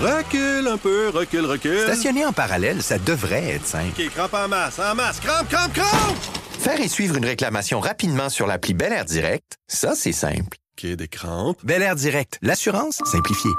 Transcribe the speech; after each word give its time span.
Recule 0.00 0.68
un 0.68 0.76
peu, 0.76 1.08
recule, 1.08 1.44
recule. 1.44 1.80
Stationner 1.80 2.24
en 2.24 2.32
parallèle, 2.32 2.82
ça 2.82 2.98
devrait 2.98 3.54
être 3.54 3.66
simple. 3.66 4.00
OK, 4.00 4.08
crampe 4.10 4.34
en 4.34 4.46
masse, 4.46 4.78
en 4.78 4.94
masse, 4.94 5.18
crampe, 5.18 5.48
crampe, 5.48 5.72
crampe! 5.72 6.16
Faire 6.60 6.80
et 6.80 6.86
suivre 6.86 7.16
une 7.16 7.24
réclamation 7.24 7.80
rapidement 7.80 8.28
sur 8.28 8.46
l'appli 8.46 8.74
Bel 8.74 8.92
Air 8.92 9.04
Direct, 9.04 9.56
ça, 9.66 9.94
c'est 9.96 10.12
simple. 10.12 10.56
OK, 10.78 10.86
des 10.86 11.08
crampes. 11.08 11.58
Bel 11.64 11.82
Air 11.82 11.96
Direct, 11.96 12.38
l'assurance 12.42 13.00
simplifiée. 13.10 13.50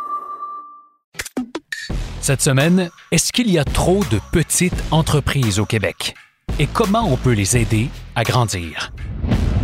Cette 2.22 2.42
semaine, 2.42 2.90
est-ce 3.12 3.34
qu'il 3.34 3.52
y 3.52 3.60
a 3.60 3.66
trop 3.66 4.04
de 4.10 4.20
petites 4.32 4.74
entreprises 4.92 5.60
au 5.60 5.66
Québec? 5.66 6.16
Et 6.58 6.68
comment 6.68 7.04
on 7.12 7.18
peut 7.18 7.34
les 7.34 7.58
aider 7.58 7.90
à 8.16 8.24
grandir? 8.24 8.94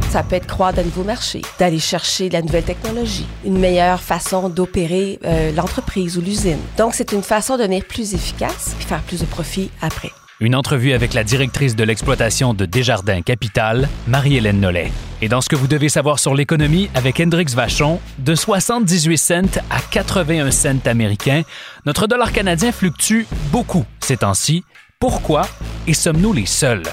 Ça 0.10 0.24
peut 0.24 0.36
être 0.36 0.48
croire 0.48 0.74
d'un 0.74 0.84
nouveau 0.84 1.04
marché, 1.04 1.42
d'aller 1.60 1.80
chercher 1.80 2.30
de 2.30 2.34
la 2.34 2.42
nouvelle 2.42 2.64
technologie, 2.64 3.26
une 3.46 3.58
meilleure 3.58 4.02
façon 4.02 4.50
d'opérer 4.50 5.20
euh, 5.26 5.52
l'entreprise 5.52 6.18
ou 6.18 6.22
l'usine. 6.22 6.60
Donc, 6.78 6.94
c'est 6.94 7.12
une 7.12 7.24
façon 7.24 7.56
de 7.56 7.64
devenir 7.64 7.84
plus 7.86 8.14
efficace 8.14 8.76
et 8.80 8.84
faire 8.84 9.02
plus 9.02 9.22
de 9.22 9.26
profit 9.26 9.70
après. 9.82 10.12
Une 10.42 10.54
entrevue 10.54 10.92
avec 10.92 11.14
la 11.14 11.24
directrice 11.24 11.78
de 11.78 11.84
l'exploitation 11.86 12.54
de 12.54 12.66
Desjardins 12.66 13.22
Capital, 13.22 13.88
Marie-Hélène 14.08 14.60
Nollet. 14.60 14.92
Et 15.22 15.30
dans 15.30 15.40
ce 15.40 15.48
que 15.48 15.56
vous 15.56 15.68
devez 15.68 15.88
savoir 15.88 16.20
sur 16.20 16.36
l'économie 16.36 16.90
avec 16.94 17.22
Hendrix 17.22 17.46
Vachon, 17.56 18.02
de 18.20 18.36
78 18.36 19.18
cents 19.18 19.62
à 19.70 19.80
81 19.92 20.52
cents 20.52 20.86
américains, 20.88 21.44
notre 21.86 22.08
dollar 22.08 22.34
canadien 22.34 22.74
fluctue 22.74 23.26
beaucoup 23.52 23.86
ces 24.02 24.18
temps-ci. 24.18 24.66
Pourquoi? 25.00 25.48
Et 25.88 25.94
sommes-nous 25.94 26.34
les 26.34 26.46
seuls? 26.46 26.84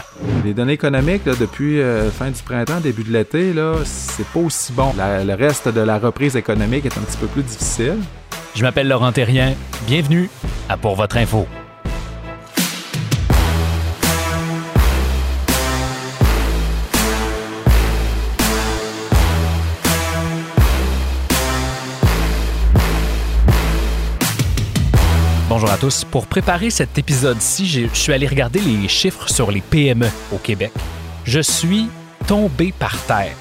Les 0.44 0.54
données 0.54 0.72
économiques, 0.74 1.24
là, 1.26 1.32
depuis 1.38 1.80
euh, 1.80 2.10
fin 2.10 2.30
du 2.30 2.42
printemps, 2.42 2.80
début 2.80 3.04
de 3.04 3.12
l'été, 3.12 3.52
là, 3.52 3.76
c'est 3.84 4.26
pas 4.26 4.40
aussi 4.40 4.72
bon. 4.72 4.92
La- 4.96 5.24
le 5.24 5.34
reste 5.34 5.68
de 5.68 5.80
la 5.80 5.98
reprise 5.98 6.36
économique 6.36 6.84
est 6.86 6.98
un 6.98 7.02
petit 7.02 7.16
peu 7.18 7.26
plus 7.26 7.42
difficile. 7.42 7.96
Je 8.54 8.62
m'appelle 8.62 8.88
Laurent 8.88 9.12
Terrien. 9.12 9.54
Bienvenue 9.86 10.28
à 10.68 10.76
Pour 10.76 10.94
votre 10.96 11.16
info. 11.16 11.46
Bonjour 25.62 25.76
à 25.76 25.78
tous. 25.78 26.02
Pour 26.02 26.26
préparer 26.26 26.70
cet 26.70 26.98
épisode-ci, 26.98 27.68
je 27.68 27.86
suis 27.94 28.12
allé 28.12 28.26
regarder 28.26 28.58
les 28.58 28.88
chiffres 28.88 29.28
sur 29.28 29.52
les 29.52 29.60
PME 29.60 30.08
au 30.32 30.38
Québec. 30.38 30.72
Je 31.22 31.38
suis 31.38 31.86
tombé 32.26 32.74
par 32.76 33.00
terre. 33.06 33.36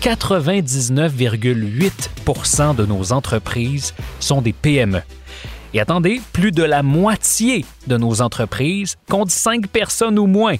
99,8% 0.00 2.76
de 2.76 2.86
nos 2.86 3.12
entreprises 3.12 3.92
sont 4.20 4.40
des 4.40 4.52
PME. 4.52 5.02
Et 5.74 5.80
attendez, 5.80 6.20
plus 6.32 6.52
de 6.52 6.62
la 6.62 6.84
moitié 6.84 7.64
de 7.88 7.96
nos 7.96 8.22
entreprises 8.22 8.94
comptent 9.10 9.32
5 9.32 9.66
personnes 9.66 10.20
ou 10.20 10.28
moins. 10.28 10.54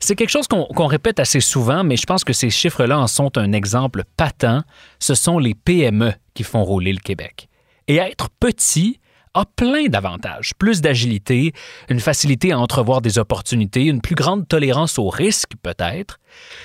C'est 0.00 0.16
quelque 0.16 0.28
chose 0.28 0.48
qu'on 0.48 0.64
qu'on 0.64 0.86
répète 0.86 1.18
assez 1.18 1.40
souvent, 1.40 1.82
mais 1.82 1.96
je 1.96 2.04
pense 2.04 2.24
que 2.24 2.34
ces 2.34 2.50
chiffres-là 2.50 2.98
en 2.98 3.06
sont 3.06 3.38
un 3.38 3.52
exemple 3.52 4.04
patent. 4.18 4.66
Ce 4.98 5.14
sont 5.14 5.38
les 5.38 5.54
PME 5.54 6.12
qui 6.34 6.42
font 6.42 6.62
rouler 6.62 6.92
le 6.92 7.00
Québec. 7.00 7.48
Et 7.88 7.96
être 7.96 8.28
petit 8.38 9.00
a 9.36 9.44
plein 9.44 9.86
d'avantages. 9.86 10.52
Plus 10.58 10.80
d'agilité, 10.80 11.52
une 11.88 12.00
facilité 12.00 12.52
à 12.52 12.58
entrevoir 12.58 13.00
des 13.00 13.18
opportunités, 13.18 13.84
une 13.84 14.00
plus 14.00 14.14
grande 14.14 14.48
tolérance 14.48 14.98
au 14.98 15.08
risque 15.08 15.52
peut-être. 15.62 16.18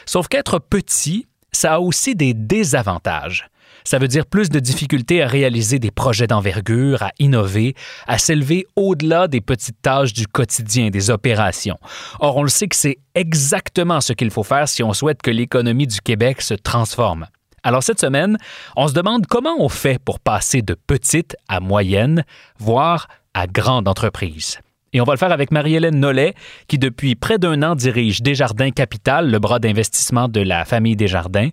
Sauf 0.06 0.28
qu'être 0.28 0.60
petit, 0.60 1.28
ça 1.52 1.76
a 1.76 1.80
aussi 1.80 2.16
des 2.16 2.34
désavantages. 2.34 3.48
Ça 3.84 3.98
veut 3.98 4.08
dire 4.08 4.26
plus 4.26 4.50
de 4.50 4.60
difficultés 4.60 5.24
à 5.24 5.28
réaliser 5.28 5.80
des 5.80 5.92
projets 5.92 6.28
d'envergure, 6.28 7.02
à 7.04 7.12
innover, 7.20 7.76
à 8.08 8.18
s'élever 8.18 8.68
au-delà 8.76 9.28
des 9.28 9.42
petites 9.42 9.82
tâches 9.82 10.14
du 10.14 10.28
quotidien, 10.28 10.90
des 10.90 11.10
opérations. 11.10 11.80
Or, 12.20 12.38
on 12.38 12.44
le 12.44 12.50
sait 12.50 12.68
que 12.68 12.76
c'est 12.76 13.00
exactement 13.16 14.02
ce 14.02 14.14
qu'il 14.14 14.30
faut 14.30 14.44
faire 14.44 14.68
si 14.68 14.84
on 14.84 14.94
souhaite 14.94 15.22
que 15.22 15.32
l'économie 15.32 15.88
du 15.88 16.00
Québec 16.00 16.42
se 16.42 16.54
transforme. 16.54 17.28
Alors 17.64 17.84
cette 17.84 18.00
semaine, 18.00 18.38
on 18.76 18.88
se 18.88 18.94
demande 18.94 19.28
comment 19.28 19.56
on 19.60 19.70
fait 19.70 20.00
pour 20.04 20.20
passer 20.20 20.62
de 20.62 20.74
petite 20.74 21.36
à 21.48 21.60
moyenne, 21.60 22.24
voire 22.58 23.08
à 23.34 23.46
grande 23.46 23.88
entreprise. 23.88 24.60
Et 24.94 25.00
on 25.00 25.06
va 25.06 25.14
le 25.14 25.18
faire 25.18 25.32
avec 25.32 25.52
Marie-Hélène 25.52 25.98
Nollet, 25.98 26.34
qui 26.68 26.78
depuis 26.78 27.16
près 27.16 27.38
d'un 27.38 27.64
an 27.64 27.76
dirige 27.76 28.22
Desjardins 28.22 28.72
Capital, 28.72 29.32
le 29.32 29.40
bras 29.40 29.60
d'investissement 29.60 30.28
de 30.28 30.42
la 30.42 30.66
famille 30.66 30.98
Desjardins. 30.98 31.48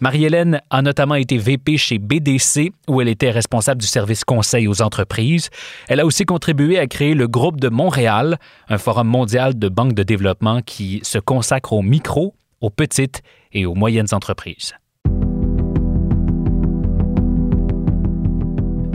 Marie-Hélène 0.00 0.60
a 0.70 0.82
notamment 0.82 1.14
été 1.14 1.38
VP 1.38 1.76
chez 1.76 1.98
BDC, 1.98 2.72
où 2.88 3.00
elle 3.00 3.08
était 3.08 3.30
responsable 3.30 3.80
du 3.80 3.86
service 3.86 4.24
conseil 4.24 4.66
aux 4.66 4.82
entreprises. 4.82 5.48
Elle 5.88 6.00
a 6.00 6.06
aussi 6.06 6.24
contribué 6.24 6.78
à 6.80 6.88
créer 6.88 7.14
le 7.14 7.28
groupe 7.28 7.60
de 7.60 7.68
Montréal, 7.68 8.38
un 8.68 8.78
forum 8.78 9.06
mondial 9.06 9.56
de 9.56 9.68
banques 9.68 9.94
de 9.94 10.02
développement 10.02 10.60
qui 10.60 11.00
se 11.04 11.18
consacre 11.18 11.74
aux 11.74 11.82
micros, 11.82 12.34
aux 12.60 12.70
petites 12.70 13.22
et 13.52 13.64
aux 13.64 13.74
moyennes 13.74 14.12
entreprises. 14.12 14.74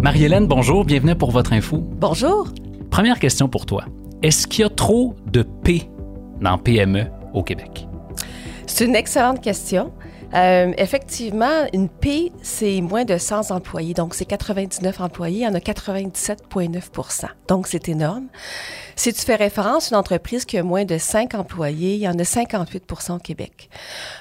Marie-Hélène, 0.07 0.47
bonjour, 0.47 0.85
bienvenue 0.85 1.15
pour 1.15 1.31
votre 1.31 1.51
info. 1.51 1.83
Bonjour. 1.85 2.47
Première 2.89 3.19
question 3.19 3.49
pour 3.49 3.65
toi. 3.65 3.83
Est-ce 4.23 4.47
qu'il 4.47 4.61
y 4.61 4.63
a 4.63 4.69
trop 4.69 5.13
de 5.33 5.41
P 5.41 5.89
dans 6.39 6.57
PME 6.57 7.07
au 7.33 7.43
Québec? 7.43 7.85
C'est 8.67 8.85
une 8.85 8.95
excellente 8.95 9.41
question. 9.41 9.91
Euh, 10.33 10.73
effectivement, 10.77 11.65
une 11.73 11.89
P, 11.89 12.31
c'est 12.41 12.81
moins 12.81 13.05
de 13.05 13.17
100 13.17 13.51
employés. 13.51 13.93
Donc, 13.93 14.13
c'est 14.13 14.25
99 14.25 14.99
employés. 14.99 15.39
Il 15.39 15.43
y 15.43 15.47
en 15.47 15.53
a 15.53 15.59
97,9% 15.59 17.25
Donc, 17.47 17.67
c'est 17.67 17.87
énorme. 17.89 18.27
Si 18.95 19.13
tu 19.13 19.21
fais 19.21 19.35
référence 19.35 19.91
à 19.91 19.95
une 19.95 19.99
entreprise 19.99 20.45
qui 20.45 20.57
a 20.57 20.63
moins 20.63 20.85
de 20.85 20.97
5 20.97 21.33
employés, 21.35 21.95
il 21.95 22.01
y 22.01 22.09
en 22.09 22.17
a 22.17 22.23
58 22.23 22.91
au 23.09 23.17
Québec, 23.19 23.69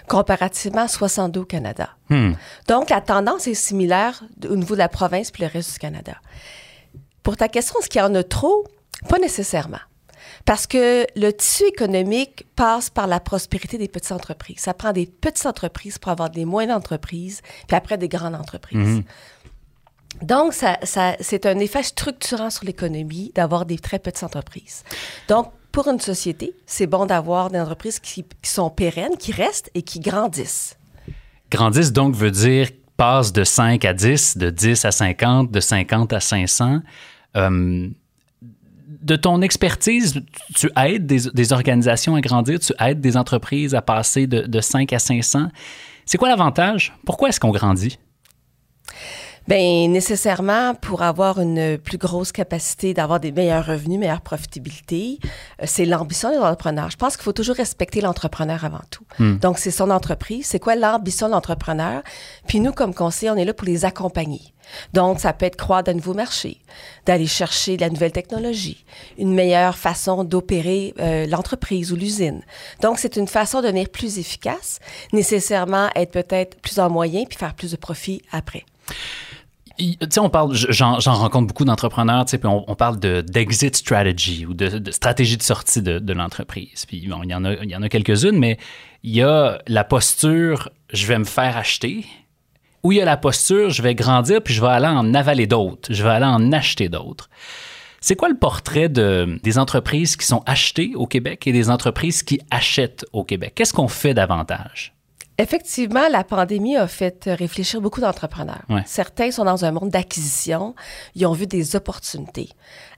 comparativement 0.08 0.82
à 0.82 0.88
62 0.88 1.40
au 1.40 1.44
Canada. 1.44 1.90
Hmm. 2.08 2.32
Donc, 2.68 2.90
la 2.90 3.00
tendance 3.00 3.46
est 3.46 3.54
similaire 3.54 4.22
au 4.48 4.56
niveau 4.56 4.74
de 4.74 4.80
la 4.80 4.88
province 4.88 5.30
puis 5.30 5.42
le 5.42 5.48
reste 5.48 5.72
du 5.72 5.78
Canada. 5.78 6.14
Pour 7.22 7.36
ta 7.36 7.48
question, 7.48 7.80
est-ce 7.80 7.88
qu'il 7.88 8.00
y 8.00 8.04
en 8.04 8.14
a 8.14 8.22
trop? 8.22 8.64
Pas 9.08 9.18
nécessairement. 9.18 9.80
Parce 10.44 10.66
que 10.66 11.06
le 11.18 11.30
tissu 11.32 11.64
économique 11.64 12.46
passe 12.56 12.90
par 12.90 13.06
la 13.06 13.20
prospérité 13.20 13.78
des 13.78 13.88
petites 13.88 14.12
entreprises. 14.12 14.58
Ça 14.60 14.74
prend 14.74 14.92
des 14.92 15.06
petites 15.06 15.46
entreprises 15.46 15.98
pour 15.98 16.12
avoir 16.12 16.30
des 16.30 16.44
moyennes 16.44 16.72
entreprises, 16.72 17.40
puis 17.66 17.76
après 17.76 17.98
des 17.98 18.08
grandes 18.08 18.34
entreprises. 18.34 19.02
Donc, 20.22 20.54
ça, 20.54 20.78
ça- 20.82 21.16
c'est 21.20 21.44
un 21.46 21.58
effet 21.58 21.82
structurant 21.82 22.50
sur 22.50 22.64
l'économie 22.64 23.32
d'avoir 23.34 23.66
des 23.66 23.78
très 23.78 23.98
petites 23.98 24.22
entreprises. 24.24 24.82
Donc, 25.28 25.50
pour 25.72 25.88
une 25.88 26.00
société, 26.00 26.54
c'est 26.64 26.86
bon 26.86 27.04
d'avoir 27.04 27.50
des 27.50 27.60
entreprises 27.60 27.98
qui, 28.00 28.24
qui 28.42 28.50
sont 28.50 28.70
pérennes, 28.70 29.16
qui 29.18 29.32
restent 29.32 29.70
et 29.74 29.82
qui 29.82 30.00
grandissent. 30.00 30.78
Grandissent 31.50 31.92
donc 31.92 32.14
veut 32.14 32.30
dire 32.30 32.68
passe 32.96 33.30
de 33.30 33.44
5 33.44 33.84
à 33.84 33.92
10, 33.92 34.38
de 34.38 34.48
10 34.48 34.86
à 34.86 34.90
50, 34.90 35.50
de 35.50 35.60
50 35.60 36.14
à 36.14 36.20
500. 36.20 36.80
Euh, 37.36 37.88
de 39.06 39.16
ton 39.16 39.40
expertise, 39.40 40.20
tu 40.54 40.68
aides 40.76 41.06
des, 41.06 41.52
organisations 41.52 42.16
à 42.16 42.20
grandir, 42.20 42.58
tu 42.58 42.72
aides 42.80 43.00
des 43.00 43.16
entreprises 43.16 43.74
à 43.74 43.80
passer 43.80 44.26
de, 44.26 44.42
de 44.42 44.60
5 44.60 44.92
à 44.92 44.98
500. 44.98 45.48
C'est 46.04 46.18
quoi 46.18 46.28
l'avantage? 46.28 46.92
Pourquoi 47.04 47.28
est-ce 47.28 47.38
qu'on 47.38 47.50
grandit? 47.50 47.98
Bien, 49.48 49.86
nécessairement, 49.86 50.74
pour 50.74 51.02
avoir 51.02 51.40
une 51.40 51.78
plus 51.78 51.98
grosse 51.98 52.32
capacité 52.32 52.94
d'avoir 52.94 53.20
des 53.20 53.30
meilleurs 53.30 53.64
revenus, 53.64 54.00
meilleure 54.00 54.20
profitabilité, 54.20 55.20
euh, 55.62 55.66
c'est 55.66 55.84
l'ambition 55.84 56.30
de 56.30 56.36
l'entrepreneur. 56.36 56.90
Je 56.90 56.96
pense 56.96 57.16
qu'il 57.16 57.22
faut 57.22 57.32
toujours 57.32 57.54
respecter 57.54 58.00
l'entrepreneur 58.00 58.64
avant 58.64 58.80
tout. 58.90 59.04
Donc, 59.40 59.58
c'est 59.58 59.70
son 59.70 59.90
entreprise. 59.90 60.46
C'est 60.46 60.58
quoi 60.58 60.74
l'ambition 60.74 61.28
de 61.28 61.32
l'entrepreneur? 61.32 62.02
Puis 62.48 62.58
nous, 62.58 62.72
comme 62.72 62.92
conseiller, 62.92 63.30
on 63.30 63.36
est 63.36 63.44
là 63.44 63.54
pour 63.54 63.68
les 63.68 63.84
accompagner. 63.84 64.40
Donc, 64.92 65.20
ça 65.20 65.32
peut 65.32 65.46
être 65.46 65.54
croire 65.54 65.84
d'un 65.84 65.94
nouveau 65.94 66.14
marché, 66.14 66.58
d'aller 67.06 67.28
chercher 67.28 67.76
de 67.76 67.82
la 67.82 67.90
nouvelle 67.90 68.10
technologie, 68.10 68.84
une 69.16 69.32
meilleure 69.32 69.78
façon 69.78 70.24
d'opérer 70.24 70.92
euh, 70.98 71.24
l'entreprise 71.26 71.92
ou 71.92 71.96
l'usine. 71.96 72.42
Donc, 72.82 72.98
c'est 72.98 73.14
une 73.14 73.28
façon 73.28 73.60
de 73.60 73.66
devenir 73.66 73.88
plus 73.90 74.18
efficace, 74.18 74.80
nécessairement 75.12 75.88
être 75.94 76.10
peut-être 76.10 76.60
plus 76.60 76.80
en 76.80 76.90
moyen 76.90 77.26
puis 77.26 77.38
faire 77.38 77.54
plus 77.54 77.70
de 77.70 77.76
profit 77.76 78.22
après. 78.32 78.64
Tu 79.78 79.96
sais, 80.10 80.20
on 80.20 80.30
parle, 80.30 80.54
j'en 80.54 80.98
rencontre 80.98 81.46
beaucoup 81.46 81.64
d'entrepreneurs, 81.64 82.24
tu 82.24 82.32
sais, 82.32 82.38
puis 82.38 82.48
on, 82.48 82.64
on 82.70 82.74
parle 82.74 82.98
de- 82.98 83.20
d'exit 83.20 83.76
strategy 83.76 84.46
ou 84.46 84.54
de, 84.54 84.90
stratégie 84.90 85.36
de 85.36 85.42
sortie 85.42 85.82
de, 85.82 86.12
l'entreprise. 86.12 86.86
Puis 86.86 87.06
bon, 87.08 87.22
il 87.22 87.30
y 87.30 87.34
en 87.34 87.44
a, 87.44 87.50
a 87.84 87.88
quelques-unes, 87.88 88.38
mais 88.38 88.58
il 89.02 89.14
y 89.14 89.22
a 89.22 89.58
la 89.66 89.84
posture, 89.84 90.70
je 90.92 91.06
vais 91.06 91.18
me 91.18 91.24
faire 91.24 91.56
acheter, 91.56 92.06
ou 92.82 92.92
il 92.92 92.98
y 92.98 93.00
a 93.00 93.04
la 93.04 93.16
posture, 93.16 93.70
je 93.70 93.82
vais 93.82 93.94
grandir, 93.94 94.42
puis 94.42 94.54
je 94.54 94.60
vais 94.60 94.68
aller 94.68 94.86
en 94.86 95.12
avaler 95.14 95.46
d'autres, 95.46 95.92
je 95.92 96.02
vais 96.02 96.10
aller 96.10 96.26
en 96.26 96.52
acheter 96.52 96.88
d'autres. 96.88 97.28
C'est 98.00 98.14
quoi 98.16 98.28
le 98.28 98.36
portrait 98.36 98.88
de, 98.88 99.38
des 99.42 99.58
entreprises 99.58 100.16
qui 100.16 100.26
sont 100.26 100.42
achetées 100.46 100.92
au 100.94 101.06
Québec 101.06 101.46
et 101.46 101.52
des 101.52 101.70
entreprises 101.70 102.22
qui 102.22 102.40
achètent 102.50 103.04
au 103.12 103.24
Québec? 103.24 103.52
Qu'est-ce 103.56 103.72
qu'on 103.72 103.88
fait 103.88 104.14
davantage? 104.14 104.95
Effectivement, 105.38 106.08
la 106.08 106.24
pandémie 106.24 106.76
a 106.76 106.86
fait 106.86 107.24
réfléchir 107.26 107.82
beaucoup 107.82 108.00
d'entrepreneurs. 108.00 108.64
Ouais. 108.70 108.82
Certains 108.86 109.30
sont 109.30 109.44
dans 109.44 109.66
un 109.66 109.70
monde 109.70 109.90
d'acquisition. 109.90 110.74
Ils 111.14 111.26
ont 111.26 111.32
vu 111.32 111.46
des 111.46 111.76
opportunités. 111.76 112.48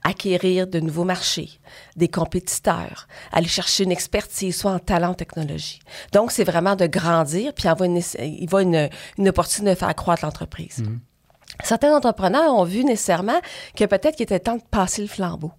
Acquérir 0.04 0.68
de 0.68 0.78
nouveaux 0.78 1.04
marchés, 1.04 1.50
des 1.96 2.06
compétiteurs, 2.06 3.08
aller 3.32 3.48
chercher 3.48 3.84
une 3.84 3.90
expertise, 3.90 4.56
soit 4.56 4.70
en 4.70 4.78
talent, 4.78 5.10
en 5.10 5.14
technologie. 5.14 5.80
Donc, 6.12 6.30
c'est 6.30 6.44
vraiment 6.44 6.76
de 6.76 6.86
grandir, 6.86 7.52
puis 7.54 7.64
il 7.66 7.74
voit 7.76 7.86
une, 7.86 8.00
il 8.20 8.48
une, 8.76 8.88
une 9.18 9.28
opportunité 9.28 9.74
de 9.74 9.78
faire 9.78 9.94
croître 9.96 10.24
l'entreprise. 10.24 10.84
Certains 11.64 11.96
entrepreneurs 11.96 12.54
ont 12.54 12.64
vu 12.64 12.84
nécessairement 12.84 13.40
que 13.74 13.84
peut-être 13.84 14.14
qu'il 14.14 14.24
était 14.24 14.38
temps 14.38 14.56
de 14.56 14.62
passer 14.70 15.02
le 15.02 15.08
flambeau. 15.08 15.50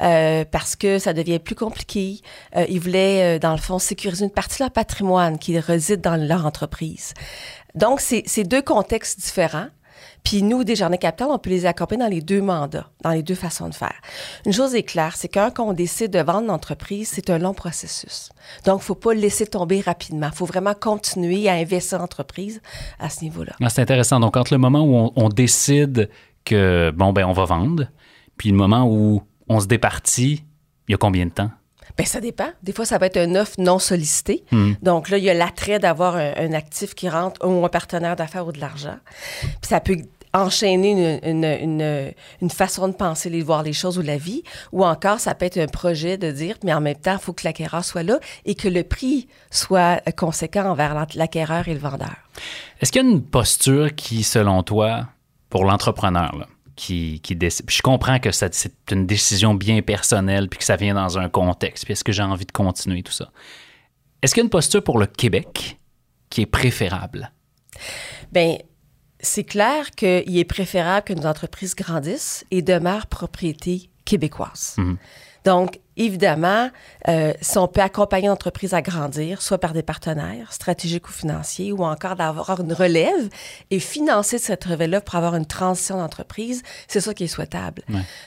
Euh, 0.00 0.44
parce 0.50 0.76
que 0.76 0.98
ça 0.98 1.12
devient 1.12 1.38
plus 1.38 1.54
compliqué. 1.54 2.20
Euh, 2.56 2.66
ils 2.68 2.80
voulaient, 2.80 3.36
euh, 3.36 3.38
dans 3.38 3.52
le 3.52 3.58
fond, 3.58 3.78
sécuriser 3.78 4.24
une 4.24 4.30
partie 4.30 4.58
de 4.58 4.64
leur 4.64 4.70
patrimoine 4.70 5.38
qui 5.38 5.58
réside 5.58 6.00
dans 6.00 6.16
leur 6.16 6.46
entreprise. 6.46 7.14
Donc, 7.74 8.00
c'est 8.00 8.44
deux 8.44 8.62
contextes 8.62 9.20
différents. 9.20 9.68
Puis 10.24 10.42
nous, 10.42 10.64
Desjardins 10.64 10.96
Capital, 10.96 11.28
on 11.30 11.38
peut 11.38 11.50
les 11.50 11.66
accompagner 11.66 12.02
dans 12.02 12.10
les 12.10 12.20
deux 12.20 12.42
mandats, 12.42 12.90
dans 13.02 13.10
les 13.10 13.22
deux 13.22 13.36
façons 13.36 13.68
de 13.68 13.74
faire. 13.74 13.94
Une 14.44 14.52
chose 14.52 14.74
est 14.74 14.82
claire, 14.82 15.14
c'est 15.14 15.28
qu'un, 15.28 15.50
quand 15.50 15.68
on 15.68 15.72
décide 15.72 16.10
de 16.10 16.18
vendre 16.18 16.48
l'entreprise, 16.48 17.08
c'est 17.12 17.30
un 17.30 17.38
long 17.38 17.54
processus. 17.54 18.30
Donc, 18.64 18.80
faut 18.80 18.96
pas 18.96 19.14
le 19.14 19.20
laisser 19.20 19.46
tomber 19.46 19.80
rapidement. 19.80 20.30
faut 20.32 20.44
vraiment 20.44 20.74
continuer 20.74 21.48
à 21.48 21.52
investir 21.52 22.00
en 22.00 22.04
entreprise 22.04 22.60
à 22.98 23.08
ce 23.08 23.22
niveau-là. 23.22 23.52
Ah, 23.62 23.68
c'est 23.68 23.82
intéressant. 23.82 24.18
Donc, 24.18 24.36
entre 24.36 24.52
le 24.52 24.58
moment 24.58 24.82
où 24.82 24.96
on, 24.96 25.12
on 25.14 25.28
décide 25.28 26.10
que, 26.44 26.90
bon, 26.94 27.12
ben, 27.12 27.24
on 27.24 27.32
va 27.32 27.44
vendre, 27.44 27.86
puis 28.36 28.50
le 28.50 28.56
moment 28.56 28.84
où 28.90 29.22
on 29.48 29.60
se 29.60 29.66
départit, 29.66 30.44
il 30.88 30.92
y 30.92 30.94
a 30.94 30.98
combien 30.98 31.26
de 31.26 31.30
temps? 31.30 31.50
Ben 31.96 32.04
ça 32.04 32.20
dépend. 32.20 32.48
Des 32.62 32.72
fois, 32.72 32.84
ça 32.84 32.98
va 32.98 33.06
être 33.06 33.16
une 33.16 33.36
offre 33.36 33.54
non 33.58 33.78
sollicitée. 33.78 34.44
Donc 34.82 35.08
là, 35.08 35.18
il 35.18 35.24
y 35.24 35.30
a 35.30 35.34
l'attrait 35.34 35.78
d'avoir 35.78 36.16
un, 36.16 36.32
un 36.36 36.52
actif 36.52 36.94
qui 36.94 37.08
rentre 37.08 37.46
ou 37.46 37.64
un 37.64 37.68
partenaire 37.68 38.16
d'affaires 38.16 38.46
ou 38.46 38.52
de 38.52 38.60
l'argent. 38.60 38.96
Puis 39.40 39.68
ça 39.68 39.80
peut 39.80 39.96
enchaîner 40.34 40.90
une, 41.22 41.44
une, 41.44 41.44
une, 41.80 42.12
une 42.42 42.50
façon 42.50 42.88
de 42.88 42.92
penser, 42.92 43.30
les 43.30 43.42
voir 43.42 43.62
les 43.62 43.72
choses 43.72 43.96
ou 43.98 44.02
la 44.02 44.18
vie. 44.18 44.42
Ou 44.72 44.84
encore, 44.84 45.20
ça 45.20 45.34
peut 45.34 45.46
être 45.46 45.56
un 45.58 45.68
projet 45.68 46.18
de 46.18 46.30
dire, 46.30 46.56
mais 46.64 46.74
en 46.74 46.82
même 46.82 46.96
temps, 46.96 47.14
il 47.14 47.18
faut 47.20 47.32
que 47.32 47.44
l'acquéreur 47.44 47.84
soit 47.84 48.02
là 48.02 48.18
et 48.44 48.54
que 48.54 48.68
le 48.68 48.82
prix 48.82 49.28
soit 49.50 50.02
conséquent 50.16 50.68
envers 50.68 51.06
l'acquéreur 51.14 51.68
et 51.68 51.72
le 51.72 51.80
vendeur. 51.80 52.16
Est-ce 52.80 52.92
qu'il 52.92 53.02
y 53.02 53.06
a 53.06 53.08
une 53.08 53.22
posture 53.22 53.94
qui, 53.94 54.22
selon 54.22 54.62
toi, 54.62 55.06
pour 55.48 55.64
l'entrepreneur, 55.64 56.36
là, 56.36 56.46
qui, 56.76 57.20
qui 57.20 57.34
décide? 57.34 57.66
Puis 57.66 57.76
je 57.76 57.82
comprends 57.82 58.18
que 58.18 58.30
c'est 58.30 58.70
une 58.92 59.06
décision 59.06 59.54
bien 59.54 59.82
personnelle, 59.82 60.48
puis 60.48 60.58
que 60.58 60.64
ça 60.64 60.76
vient 60.76 60.94
dans 60.94 61.18
un 61.18 61.28
contexte, 61.28 61.84
puis 61.84 61.92
est-ce 61.92 62.04
que 62.04 62.12
j'ai 62.12 62.22
envie 62.22 62.46
de 62.46 62.52
continuer 62.52 63.02
tout 63.02 63.12
ça? 63.12 63.30
Est-ce 64.22 64.34
qu'il 64.34 64.42
y 64.42 64.44
a 64.44 64.46
une 64.46 64.50
posture 64.50 64.84
pour 64.84 64.98
le 64.98 65.06
Québec 65.06 65.78
qui 66.30 66.42
est 66.42 66.46
préférable? 66.46 67.32
Bien, 68.32 68.56
c'est 69.20 69.44
clair 69.44 69.90
qu'il 69.92 70.36
est 70.36 70.44
préférable 70.44 71.04
que 71.04 71.12
nos 71.12 71.26
entreprises 71.26 71.74
grandissent 71.74 72.44
et 72.50 72.62
demeurent 72.62 73.06
propriété 73.06 73.90
québécoise. 74.04 74.76
Donc, 75.44 75.80
évidemment, 75.96 76.70
euh, 77.08 77.32
si 77.40 77.58
on 77.58 77.68
peut 77.68 77.80
accompagner 77.80 78.28
l'entreprise 78.28 78.74
à 78.74 78.82
grandir, 78.82 79.42
soit 79.42 79.58
par 79.58 79.72
des 79.72 79.82
partenaires 79.82 80.52
stratégiques 80.52 81.08
ou 81.08 81.12
financiers, 81.12 81.72
ou 81.72 81.84
encore 81.84 82.16
d'avoir 82.16 82.60
une 82.60 82.72
relève 82.72 83.28
et 83.70 83.78
financer 83.80 84.38
cette 84.38 84.64
relève 84.64 85.02
pour 85.02 85.14
avoir 85.16 85.34
une 85.36 85.46
transition 85.46 85.96
d'entreprise, 85.96 86.62
c'est 86.88 87.00
ça 87.00 87.14
qui 87.14 87.24
est 87.24 87.28
souhaitable. 87.28 87.82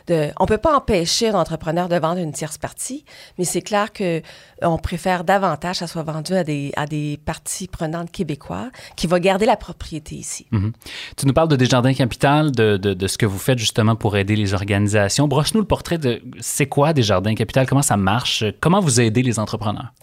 De, 0.07 0.30
on 0.39 0.45
peut 0.45 0.57
pas 0.57 0.75
empêcher 0.75 1.30
un 1.30 1.36
entrepreneur 1.36 1.88
de 1.89 1.95
vendre 1.98 2.19
une 2.19 2.31
tierce 2.31 2.57
partie, 2.57 3.06
mais 3.38 3.45
c'est 3.45 3.62
clair 3.62 3.92
que 3.94 4.21
on 4.62 4.77
préfère 4.77 5.24
davantage 5.24 5.75
que 5.75 5.80
ça 5.80 5.88
soit 5.88 6.04
vendu 6.04 6.33
à 6.33 6.44
des, 6.44 6.71
à 6.75 6.86
des 6.86 7.19
parties 7.24 7.68
prenantes 7.68 8.12
québécois 8.12 8.69
qui 8.95 9.07
vont 9.07 9.19
garder 9.19 9.45
la 9.45 9.56
propriété 9.56 10.16
ici. 10.16 10.48
Mhm. 10.51 10.74
Tu 11.16 11.25
nous 11.27 11.33
parles 11.33 11.48
de 11.48 11.56
Desjardins 11.56 11.94
Capital, 11.94 12.51
de, 12.51 12.77
de- 12.77 12.94
de 12.94 13.07
ce 13.07 13.18
que 13.18 13.25
vous 13.25 13.38
faites 13.38 13.60
justement 13.60 13.95
pour 13.95 14.18
aider 14.18 14.36
les 14.36 14.54
organisations. 14.54 15.27
Brosse-nous 15.27 15.62
le 15.62 15.68
portrait 15.68 15.98
de 15.98 16.21
c'est 16.39 16.66
quoi 16.66 16.94
Desjardins 16.94 17.36
Capital, 17.36 17.59
comment 17.66 17.82
ça 17.82 17.98
marche, 17.98 18.44
comment 18.60 18.80
vous 18.80 19.00
aidez 19.02 19.22
les 19.22 19.40
entrepreneurs? 19.40 19.94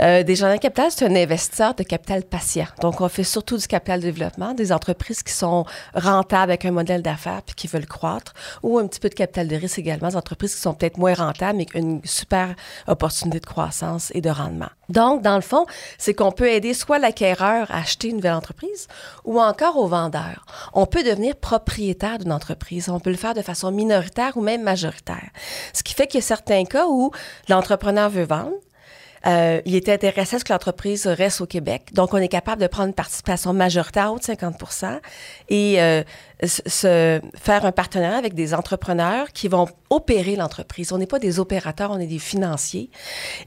Euh, 0.00 0.22
Desjardins 0.22 0.58
Capital, 0.58 0.90
c'est 0.90 1.06
un 1.06 1.14
investisseur 1.14 1.74
de 1.74 1.82
capital 1.82 2.22
patient. 2.24 2.66
Donc, 2.80 3.00
on 3.00 3.08
fait 3.08 3.24
surtout 3.24 3.56
du 3.56 3.66
capital 3.66 4.00
de 4.00 4.06
développement, 4.06 4.54
des 4.54 4.72
entreprises 4.72 5.22
qui 5.22 5.32
sont 5.32 5.64
rentables 5.94 6.50
avec 6.50 6.64
un 6.64 6.70
modèle 6.70 7.02
d'affaires 7.02 7.42
puis 7.44 7.54
qui 7.54 7.66
veulent 7.66 7.86
croître, 7.86 8.32
ou 8.62 8.78
un 8.78 8.86
petit 8.86 9.00
peu 9.00 9.08
de 9.08 9.14
capital 9.14 9.48
de 9.48 9.56
risque 9.56 9.78
également, 9.78 10.08
des 10.08 10.16
entreprises 10.16 10.54
qui 10.54 10.60
sont 10.60 10.74
peut-être 10.74 10.98
moins 10.98 11.14
rentables 11.14 11.58
mais 11.58 11.66
qui 11.66 11.76
ont 11.76 11.80
une 11.80 12.00
super 12.04 12.54
opportunité 12.86 13.40
de 13.40 13.46
croissance 13.46 14.10
et 14.14 14.20
de 14.20 14.30
rendement. 14.30 14.70
Donc, 14.88 15.22
dans 15.22 15.36
le 15.36 15.42
fond, 15.42 15.64
c'est 15.96 16.12
qu'on 16.12 16.32
peut 16.32 16.48
aider 16.48 16.74
soit 16.74 16.98
l'acquéreur 16.98 17.70
à 17.70 17.78
acheter 17.78 18.08
une 18.08 18.16
nouvelle 18.16 18.34
entreprise 18.34 18.88
ou 19.24 19.40
encore 19.40 19.78
au 19.78 19.86
vendeur. 19.86 20.44
On 20.74 20.84
peut 20.84 21.02
devenir 21.02 21.34
propriétaire 21.36 22.18
d'une 22.18 22.32
entreprise. 22.32 22.90
On 22.90 23.00
peut 23.00 23.10
le 23.10 23.16
faire 23.16 23.32
de 23.32 23.40
façon 23.40 23.70
minoritaire 23.72 24.36
ou 24.36 24.42
même 24.42 24.62
majoritaire. 24.62 25.30
Ce 25.72 25.82
qui 25.82 25.94
fait 25.94 26.06
qu'il 26.06 26.20
y 26.20 26.22
a 26.22 26.26
certains 26.26 26.64
cas 26.64 26.86
où 26.86 27.01
l'entrepreneur 27.48 28.10
veut 28.10 28.24
vendre, 28.24 28.52
euh, 29.26 29.60
il 29.64 29.74
était 29.74 29.92
intéressé 29.92 30.36
à 30.36 30.38
ce 30.38 30.44
que 30.44 30.52
l'entreprise 30.52 31.06
reste 31.06 31.40
au 31.40 31.46
Québec. 31.46 31.90
Donc, 31.92 32.14
on 32.14 32.18
est 32.18 32.28
capable 32.28 32.60
de 32.60 32.66
prendre 32.66 32.88
une 32.88 32.94
participation 32.94 33.52
majoritaire 33.52 34.12
haute 34.12 34.28
de 34.28 34.34
50% 34.34 35.00
et 35.48 35.80
euh, 35.80 36.02
se, 36.46 37.20
faire 37.36 37.64
un 37.64 37.72
partenariat 37.72 38.16
avec 38.16 38.34
des 38.34 38.54
entrepreneurs 38.54 39.32
qui 39.32 39.48
vont 39.48 39.68
opérer 39.90 40.36
l'entreprise. 40.36 40.92
On 40.92 40.98
n'est 40.98 41.06
pas 41.06 41.18
des 41.18 41.38
opérateurs, 41.38 41.90
on 41.90 41.98
est 41.98 42.06
des 42.06 42.18
financiers. 42.18 42.90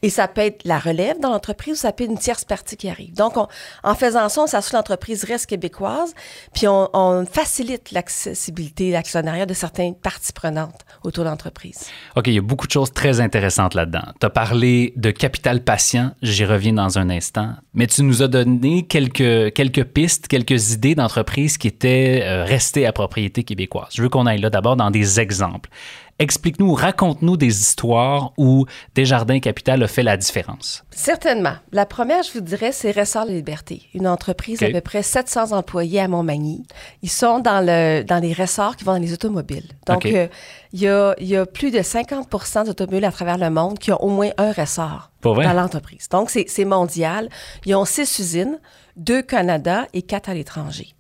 Et 0.02 0.10
ça 0.10 0.28
peut 0.28 0.42
être 0.42 0.62
la 0.66 0.80
relève 0.80 1.20
dans 1.20 1.32
l'entreprise 1.32 1.74
ou 1.74 1.82
ça 1.82 1.92
peut 1.92 2.04
être 2.04 2.12
une 2.12 2.18
tierce 2.18 2.46
partie 2.46 2.78
qui 2.78 2.90
arrive. 2.90 3.14
Donc, 3.16 3.38
on- 3.38 3.48
en 3.84 3.96
faisant 3.96 4.30
ça, 4.30 4.42
on 4.42 4.48
s'assure 4.48 4.72
que 4.72 4.76
l'entreprise 4.78 5.24
reste 5.24 5.48
québécoise, 5.48 6.14
puis 6.54 6.68
on, 6.68 6.90
on 6.94 7.26
facilite 7.26 7.92
l'accessibilité, 7.92 8.92
l'actionnariat 8.92 9.46
de 9.46 9.54
certaines 9.54 9.96
parties 9.96 10.34
prenantes 10.34 10.82
autour 11.04 11.24
de 11.24 11.30
l'entreprise. 11.30 11.88
OK, 12.16 12.28
il 12.28 12.34
y 12.34 12.38
a 12.38 12.42
beaucoup 12.42 12.68
de 12.68 12.72
choses 12.72 12.92
très 12.94 13.20
intéressantes 13.20 13.74
là-dedans. 13.74 14.04
Tu 14.20 14.26
as 14.26 14.30
parlé 14.30 14.94
de 14.96 15.12
capital 15.12 15.64
patient, 15.64 16.12
j'y 16.22 16.46
reviens 16.46 16.74
dans 16.74 16.98
un 16.98 17.10
instant, 17.10 17.50
mais 17.74 17.88
tu 17.88 18.04
nous 18.04 18.22
as 18.22 18.28
donné 18.28 18.86
quelques, 18.88 19.54
quelques 19.54 19.84
pistes, 19.84 20.28
quelques 20.28 20.72
idées 20.74 20.96
d'entreprises 20.96 21.58
qui 21.58 21.68
étaient 21.68 22.22
euh, 22.24 22.44
restées 22.46 22.85
à 22.86 22.94
propriété 22.94 23.44
québécoise. 23.44 23.90
Je 23.94 24.02
veux 24.02 24.10
qu'on 24.10 24.26
aille 24.26 24.40
là 24.40 24.50
d'abord 24.50 24.76
dans 24.76 24.92
des 24.92 25.20
exemples. 25.20 25.70
Explique-nous, 26.18 26.74
raconte-nous 26.74 27.36
des 27.36 27.60
histoires 27.60 28.32
où 28.38 28.66
Desjardins 28.96 29.42
Capital 29.42 29.84
a 29.84 29.88
fait 29.88 30.02
la 30.02 30.16
différence. 30.16 30.86
Certainement. 30.92 31.56
La 31.74 31.86
première, 31.86 32.24
je 32.24 32.32
vous 32.32 32.40
dirais, 32.40 32.72
c'est 32.72 32.98
Ressort 32.98 33.26
la 33.26 33.34
Liberté, 33.34 33.82
une 33.94 34.08
entreprise 34.08 34.64
OK. 34.64 34.70
à 34.70 34.72
peu 34.72 34.80
près 34.80 35.04
700 35.04 35.52
employés 35.52 36.00
à 36.00 36.08
Montmagny. 36.08 36.66
Ils 37.02 37.10
sont 37.10 37.40
dans, 37.40 37.60
le, 37.60 38.04
dans 38.04 38.20
les 38.20 38.32
ressorts 38.32 38.78
qui 38.78 38.86
vont 38.86 38.94
dans 38.94 39.02
les 39.02 39.12
automobiles. 39.12 39.68
Donc, 39.88 40.06
euh, 40.06 40.30
il 40.72 40.80
y, 40.80 40.88
a, 40.88 41.16
il 41.20 41.28
y 41.28 41.36
a 41.36 41.46
plus 41.46 41.72
de 41.72 41.82
50 41.82 42.66
d'automobiles 42.66 43.04
à 43.04 43.12
travers 43.12 43.38
le 43.38 43.50
monde 43.50 43.78
qui 43.78 43.92
ont 43.92 44.02
au 44.02 44.10
moins 44.10 44.30
un 44.38 44.54
ressort 44.54 45.12
dans 45.22 45.54
l'entreprise. 45.54 46.08
Donc, 46.10 46.30
c'est 46.30 46.46
c'est 46.48 46.66
mondial. 46.66 47.30
Ils 47.66 47.76
ont 47.76 47.84
six 47.84 48.20
usines, 48.20 48.60
deux 48.96 49.20
au 49.20 49.24
Canada 49.24 49.88
et 49.94 50.02
quatre 50.02 50.30
à 50.30 50.34
l'étranger. 50.34 50.96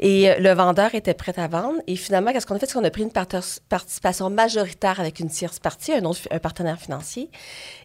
Et 0.00 0.30
euh, 0.30 0.38
le 0.38 0.52
vendeur 0.52 0.94
était 0.94 1.14
prêt 1.14 1.34
à 1.36 1.48
vendre. 1.48 1.78
Et 1.86 1.96
finalement, 1.96 2.32
qu'est-ce 2.32 2.46
qu'on 2.46 2.56
a 2.56 2.58
fait? 2.58 2.66
C'est 2.66 2.74
qu'on 2.74 2.84
a 2.84 2.90
pris 2.90 3.02
une 3.02 3.12
participation 3.12 4.30
majoritaire 4.30 5.00
avec 5.00 5.20
une 5.20 5.28
tierce 5.28 5.58
partie, 5.58 5.92
un 5.92 6.04
autre 6.04 6.20
un 6.30 6.38
partenaire 6.38 6.78
financier. 6.78 7.30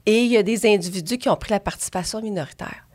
Et 0.05 0.21
il 0.23 0.31
y 0.31 0.37
a 0.37 0.43
des 0.43 0.65
individus 0.65 1.17
qui 1.17 1.29
ont 1.29 1.35
pris 1.35 1.51
la 1.51 1.59
participation 1.59 2.21
minoritaire. 2.21 2.87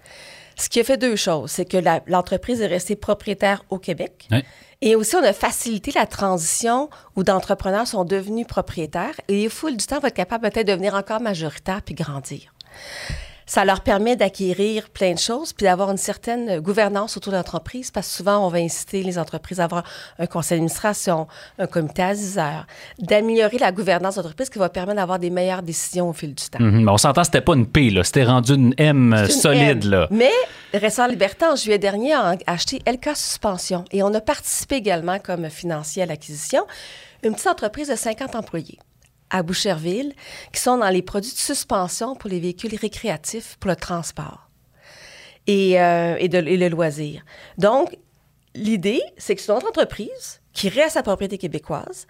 Ce 0.59 0.69
qui 0.69 0.81
a 0.81 0.85
fait 0.85 0.97
deux 0.97 1.17
choses. 1.17 1.51
C'est 1.51 1.67
que 1.67 1.77
l'entreprise 2.07 2.61
est 2.61 2.67
restée 2.67 2.97
propriétaire 2.97 3.65
au 3.69 3.79
Québec. 3.79 4.27
Oui. 4.31 4.43
Et 4.83 4.95
aussi, 4.95 5.17
on 5.17 5.23
a 5.23 5.33
facilité 5.33 5.91
la 5.95 6.07
transition 6.07 6.91
où 7.15 7.23
d'entrepreneurs 7.23 7.87
sont 7.87 8.05
devenus 8.05 8.47
propriétaires. 8.47 9.15
Et 9.29 9.47
au 9.47 9.51
fil 9.51 9.77
du 9.77 9.87
temps, 9.87 10.01
va 10.01 10.09
être 10.09 10.15
capable 10.15 10.51
peut-être 10.51 10.67
de 10.67 10.73
devenir 10.73 10.95
encore 10.95 11.21
majoritaire 11.21 11.83
puis 11.83 11.95
grandir. 11.95 12.53
Ça 13.47 13.65
leur 13.65 13.81
permet 13.81 14.17
d'acquérir 14.17 14.91
plein 14.91 15.13
de 15.13 15.19
choses 15.19 15.53
puis 15.53 15.65
d'avoir 15.65 15.91
une 15.91 15.97
certaine 15.97 16.61
gouvernance 16.61 17.17
autour 17.17 17.33
de 17.33 17.37
l'entreprise 17.39 17.91
parce 17.91 18.09
que 18.09 18.15
souvent, 18.15 18.45
on 18.45 18.49
va 18.49 18.59
inciter 18.59 19.03
les 19.03 19.19
entreprises 19.19 19.61
à 19.61 19.65
avoir 19.65 19.85
un 20.19 20.27
conseil 20.27 20.59
d'administration, 20.59 21.29
un 21.59 21.67
comité 21.67 22.03
assiseur, 22.03 22.67
d'améliorer 22.99 23.59
la 23.59 23.73
gouvernance 23.73 24.17
d'entreprise 24.17 24.51
qui 24.51 24.59
va 24.59 24.69
permettre 24.69 24.97
d'avoir 24.97 25.19
des 25.19 25.31
meilleures 25.31 25.63
décisions 25.63 26.09
au 26.09 26.13
fil 26.13 26.35
du 26.35 26.45
temps. 26.45 26.59
Mhm. 26.61 26.89
On 26.89 26.99
s'entend, 26.99 27.25
c'était 27.25 27.41
pas 27.41 27.55
une 27.55 27.67
P, 27.67 27.91
là. 27.91 28.05
C'était 28.05 28.25
rendu 28.25 28.55
une 28.55 28.75
M 28.79 29.13
euh, 29.13 29.27
une 29.27 29.31
solide, 29.31 29.85
M. 29.85 29.91
là. 29.91 30.09
Mais 30.11 30.33
Ressort 30.75 31.09
Liberté, 31.09 31.47
en 31.47 31.57
juillet 31.57 31.79
dernier, 31.79 32.15
a 32.15 32.37
acheté 32.47 32.83
LK 32.87 33.17
Suspension 33.17 33.85
et 33.93 34.03
on 34.03 34.13
a 34.15 34.21
participé 34.21 34.77
également 34.77 35.19
comme 35.19 35.49
financier 35.51 36.03
à 36.03 36.07
l'acquisition. 36.07 36.65
Une 37.23 37.33
petite 37.33 37.47
entreprise 37.47 37.89
de 37.89 37.97
50 37.97 38.35
employés 38.35 38.79
à 39.31 39.43
Boucherville 39.43 40.13
qui 40.53 40.61
sont 40.61 40.79
dans 40.79 40.89
les 40.89 41.03
produits 41.03 41.33
de 41.33 41.37
suspension 41.37 42.15
pour 42.15 42.31
les 42.31 42.41
véhicules 42.41 42.75
récréatifs 42.75 43.57
pour 43.59 43.71
le 43.71 43.77
transport 43.77 44.49
et, 45.47 45.81
euh, 45.81 46.17
et, 46.19 46.29
de, 46.29 46.39
et 46.39 46.57
le 46.57 46.69
loisir. 46.69 47.25
Donc, 47.59 47.97
l'idée, 48.55 49.03
c'est 49.17 49.35
que 49.35 49.43
c'est 49.43 49.53
notre 49.53 49.69
entreprise 49.69 50.41
qui 50.53 50.71
reste 50.71 50.97
à 50.97 51.03
propriété 51.03 51.37
québécoise. 51.37 52.07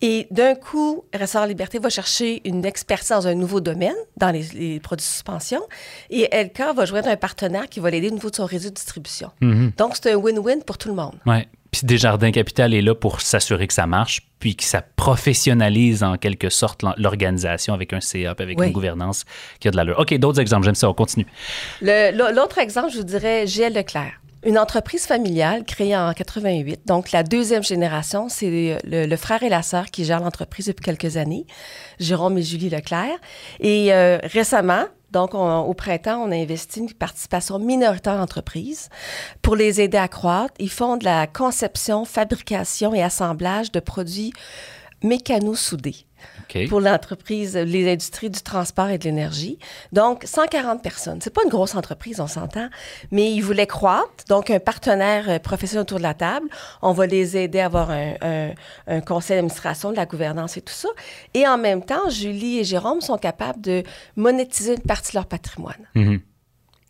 Et 0.00 0.26
d'un 0.30 0.54
coup, 0.54 1.04
Restaurant 1.12 1.44
Liberté 1.44 1.78
va 1.78 1.90
chercher 1.90 2.40
une 2.48 2.64
expertise 2.64 3.10
dans 3.10 3.26
un 3.26 3.34
nouveau 3.34 3.60
domaine, 3.60 3.94
dans 4.16 4.30
les, 4.30 4.42
les 4.54 4.80
produits 4.80 5.04
de 5.04 5.10
suspension. 5.10 5.60
Et 6.08 6.26
LK 6.32 6.74
va 6.74 6.86
joindre 6.86 7.08
un 7.08 7.16
partenaire 7.16 7.68
qui 7.68 7.78
va 7.78 7.90
l'aider 7.90 8.08
au 8.08 8.12
niveau 8.12 8.30
de 8.30 8.36
son 8.36 8.46
réseau 8.46 8.70
de 8.70 8.74
distribution. 8.74 9.30
Donc, 9.76 9.96
c'est 9.96 10.12
un 10.12 10.16
win-win 10.16 10.64
pour 10.64 10.78
tout 10.78 10.88
le 10.88 10.94
monde. 10.94 11.16
Ouais. 11.26 11.46
Puis 11.70 11.82
Desjardins 11.84 12.32
Capital 12.32 12.74
est 12.74 12.82
là 12.82 12.94
pour 12.94 13.20
s'assurer 13.20 13.66
que 13.66 13.74
ça 13.74 13.86
marche, 13.86 14.22
puis 14.40 14.56
que 14.56 14.64
ça 14.64 14.82
professionnalise 14.82 16.02
en 16.02 16.16
quelque 16.16 16.48
sorte 16.50 16.82
l'organisation 16.96 17.74
avec 17.74 17.92
un 17.92 18.00
CA, 18.00 18.34
puis 18.34 18.42
avec 18.42 18.58
Oui. 18.58 18.66
une 18.66 18.72
gouvernance 18.72 19.24
qui 19.60 19.68
a 19.68 19.70
de 19.70 19.76
l'allure. 19.76 19.98
OK, 19.98 20.12
d'autres 20.18 20.40
exemples, 20.40 20.64
j'aime 20.64 20.74
ça, 20.74 20.88
on 20.90 20.94
continue. 20.94 21.26
L'autre 21.80 22.58
exemple, 22.58 22.90
je 22.92 22.96
vous 22.98 23.04
dirais 23.04 23.46
GL 23.46 23.72
Leclerc. 23.72 24.20
Une 24.46 24.58
entreprise 24.58 25.04
familiale 25.06 25.64
créée 25.64 25.94
en 25.94 26.12
88. 26.14 26.80
Donc, 26.86 27.12
la 27.12 27.22
deuxième 27.22 27.62
génération, 27.62 28.30
c'est 28.30 28.80
le, 28.84 29.04
le 29.04 29.16
frère 29.16 29.42
et 29.42 29.50
la 29.50 29.60
sœur 29.62 29.86
qui 29.90 30.06
gèrent 30.06 30.20
l'entreprise 30.20 30.64
depuis 30.66 30.82
quelques 30.82 31.18
années, 31.18 31.44
Jérôme 31.98 32.38
et 32.38 32.42
Julie 32.42 32.70
Leclerc. 32.70 33.18
Et 33.60 33.92
euh, 33.92 34.18
récemment, 34.22 34.84
donc 35.12 35.34
on- 35.34 35.58
au 35.60 35.74
printemps, 35.74 36.22
on 36.22 36.30
a 36.30 36.36
investi 36.36 36.80
une 36.80 36.92
participation 36.92 37.58
minoritaire 37.58 38.14
en 38.14 38.22
entreprise 38.22 38.88
pour 39.42 39.56
les 39.56 39.80
aider 39.80 39.98
à 39.98 40.08
croître. 40.08 40.54
Ils 40.58 40.70
font 40.70 40.96
de 40.96 41.04
la 41.04 41.26
conception, 41.26 42.04
fabrication 42.04 42.94
et 42.94 43.02
assemblage 43.02 43.72
de 43.72 43.80
produits 43.80 44.32
mécano-soudés 45.02 45.96
Pour 46.68 46.80
l'entreprise, 46.80 47.56
les 47.56 47.90
industries 47.92 48.30
du 48.30 48.40
transport 48.42 48.88
et 48.88 48.98
de 48.98 49.04
l'énergie. 49.04 49.58
Donc, 49.92 50.24
140 50.24 50.82
personnes. 50.82 51.20
C'est 51.20 51.32
pas 51.32 51.42
une 51.44 51.50
grosse 51.50 51.74
entreprise, 51.74 52.20
on 52.20 52.26
s'entend, 52.26 52.68
mais 53.10 53.30
ils 53.32 53.40
voulaient 53.42 53.66
croître. 53.66 54.24
Donc, 54.28 54.50
un 54.50 54.60
partenaire 54.60 55.28
euh, 55.28 55.38
professionnel 55.38 55.82
autour 55.82 55.98
de 55.98 56.02
la 56.02 56.14
table. 56.14 56.48
On 56.82 56.92
va 56.92 57.06
les 57.06 57.36
aider 57.36 57.60
à 57.60 57.66
avoir 57.66 57.90
un, 57.90 58.14
un- 58.20 58.50
un 58.86 59.00
conseil 59.00 59.36
d'administration, 59.36 59.90
de 59.92 59.96
la 59.96 60.06
gouvernance 60.06 60.56
et 60.56 60.60
tout 60.62 60.72
ça. 60.74 60.88
Et 61.34 61.46
en 61.46 61.58
même 61.58 61.84
temps, 61.84 62.08
Julie 62.10 62.58
et 62.58 62.64
Jérôme 62.64 63.00
sont 63.00 63.18
capables 63.18 63.60
de 63.60 63.82
monétiser 64.16 64.74
une 64.74 64.82
partie 64.82 65.12
de 65.12 65.16
leur 65.18 65.26
patrimoine. 65.26 65.86
Mhm. 65.94 66.20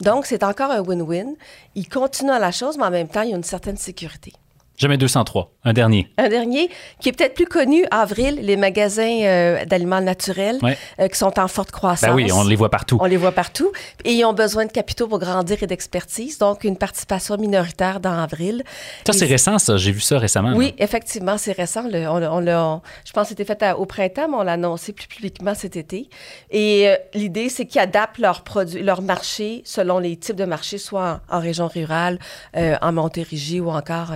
Donc, 0.00 0.25
c'est 0.25 0.43
encore 0.43 0.71
un 0.71 0.81
win-win. 0.81 1.35
Ils 1.75 1.88
continuent 1.88 2.31
à 2.31 2.38
la 2.38 2.52
chose, 2.52 2.79
mais 2.79 2.85
en 2.85 2.90
même 2.90 3.09
temps, 3.09 3.21
il 3.23 3.31
y 3.31 3.33
a 3.35 3.37
une 3.37 3.45
certaine 3.45 3.76
sécurité. 3.76 4.33
Jamais 4.80 4.96
203. 4.96 5.52
Un 5.64 5.75
dernier. 5.75 6.08
Un 6.16 6.30
dernier 6.30 6.70
qui 7.00 7.10
est 7.10 7.12
peut-être 7.12 7.34
plus 7.34 7.44
connu, 7.44 7.84
Avril, 7.90 8.38
les 8.40 8.56
magasins 8.56 9.20
euh, 9.25 9.64
d'aliments 9.66 10.00
naturels 10.00 10.58
Ouais. 10.62 10.78
euh, 10.99 11.08
qui 11.08 11.18
sont 11.18 11.38
en 11.38 11.49
forte 11.49 11.70
croissance. 11.70 12.08
Ben 12.08 12.14
oui, 12.14 12.32
on 12.32 12.44
les 12.44 12.56
voit 12.56 12.70
partout. 12.70 12.96
On 12.99 13.04
les 13.04 13.18
voit 13.18 13.32
partout. 13.32 13.70
Et 14.06 14.12
ils 14.14 14.25
ont 14.25 14.32
besoin 14.32 14.64
de 14.64 14.72
capitaux 14.72 15.06
pour 15.06 15.18
grandir 15.18 15.62
et 15.62 15.66
d'expertise. 15.66 16.38
Donc, 16.38 16.64
une 16.64 16.78
participation 16.78 17.37
minoritaire 17.37 18.00
dans 18.00 18.18
Avril. 18.22 18.62
Ça, 19.06 19.12
c'est 19.12 19.26
récent, 19.26 19.58
ça. 19.58 19.76
J'ai 19.76 19.92
vu 19.92 20.00
ça 20.00 20.18
récemment. 20.18 20.54
Oui, 20.56 20.75
effectivement, 20.78 21.37
c'est 21.37 21.52
récent. 21.52 21.82
Le- 21.87 22.08
on, 22.08 22.80
je 23.04 23.12
pense 23.12 23.25
que 23.25 23.28
c'était 23.28 23.44
fait 23.44 23.62
à- 23.62 23.78
au 23.78 23.84
printemps, 23.84 24.28
mais 24.30 24.37
on 24.38 24.42
l'a 24.42 24.52
annoncé 24.52 24.94
plus 24.94 25.08
publiquement 25.08 25.54
cet 25.54 25.76
été. 25.76 26.08
Et 26.50 26.88
euh, 26.88 26.96
l'idée, 27.12 27.50
c'est 27.50 27.66
qu'ils 27.66 27.82
adaptent 27.82 28.16
leurs 28.18 28.44
produits, 28.44 28.82
leur 28.82 29.02
marché 29.02 29.60
selon 29.66 29.99
les 29.99 30.16
types 30.16 30.37
de 30.37 30.46
marchés, 30.46 30.78
soit 30.78 31.20
en, 31.28 31.37
en 31.37 31.40
région 31.40 31.68
rurale, 31.68 32.18
en 32.56 32.92
Montérégie 32.92 33.60
ou 33.60 33.68
encore 33.70 34.12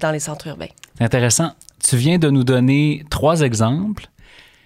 dans 0.00 0.10
les 0.10 0.20
centres 0.20 0.46
urbains. 0.48 0.66
C'est 0.96 1.04
intéressant. 1.04 1.52
Tu 1.82 1.96
viens 1.96 2.18
de 2.18 2.30
nous 2.30 2.44
donner 2.44 3.04
trois 3.10 3.40
exemples. 3.42 4.06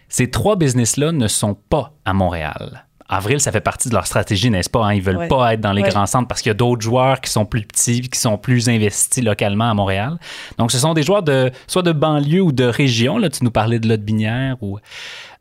Ces 0.08 0.30
trois 0.30 0.56
business-là 0.56 1.12
ne 1.12 1.28
sont 1.28 1.54
pas 1.54 1.92
à 2.04 2.12
Montréal. 2.12 2.86
Avril, 3.08 3.40
ça 3.40 3.52
fait 3.52 3.60
partie 3.60 3.90
de 3.90 3.94
leur 3.94 4.06
stratégie, 4.06 4.48
n'est-ce 4.50 4.70
pas? 4.70 4.86
hein? 4.86 4.94
Ils 4.94 5.02
veulent 5.02 5.18
Ouais. 5.18 5.28
pas 5.28 5.52
être 5.52 5.60
dans 5.60 5.72
les 5.72 5.82
Ouais. 5.82 5.88
grands 5.90 6.06
centres 6.06 6.28
parce 6.28 6.40
qu'il 6.40 6.48
y 6.48 6.52
a 6.52 6.54
d'autres 6.54 6.80
joueurs 6.80 7.20
qui 7.20 7.30
sont 7.30 7.44
plus 7.44 7.62
petits, 7.62 8.00
qui 8.08 8.18
sont 8.18 8.38
plus 8.38 8.70
investis 8.70 9.22
localement 9.22 9.70
à 9.70 9.74
Montréal. 9.74 10.18
Donc, 10.56 10.72
ce 10.72 10.78
sont 10.78 10.94
des 10.94 11.02
joueurs 11.02 11.22
de 11.22 11.50
soit 11.66 11.82
de 11.82 11.92
banlieue 11.92 12.40
ou 12.40 12.52
de 12.52 12.64
région. 12.64 13.18
Là, 13.18 13.28
tu 13.28 13.44
nous 13.44 13.50
parlais 13.50 13.78
de 13.78 13.88
Lotte-Binière. 13.88 14.56
Ou... 14.62 14.78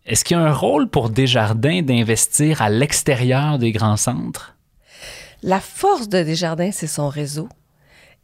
Est-ce 0.05 0.25
qu'il 0.25 0.35
y 0.35 0.39
a 0.39 0.43
un 0.43 0.51
rôle 0.53 0.89
pour 0.89 1.09
Desjardins 1.09 1.81
d'investir 1.81 2.61
à 2.61 2.69
l'extérieur 2.69 3.57
des 3.57 3.71
grands 3.71 3.97
centres? 3.97 4.55
La 5.41 5.61
force 5.61 6.09
de 6.09 6.23
Desjardins, 6.23 6.71
c'est 6.73 6.87
son 6.87 7.07
réseau. 7.07 7.47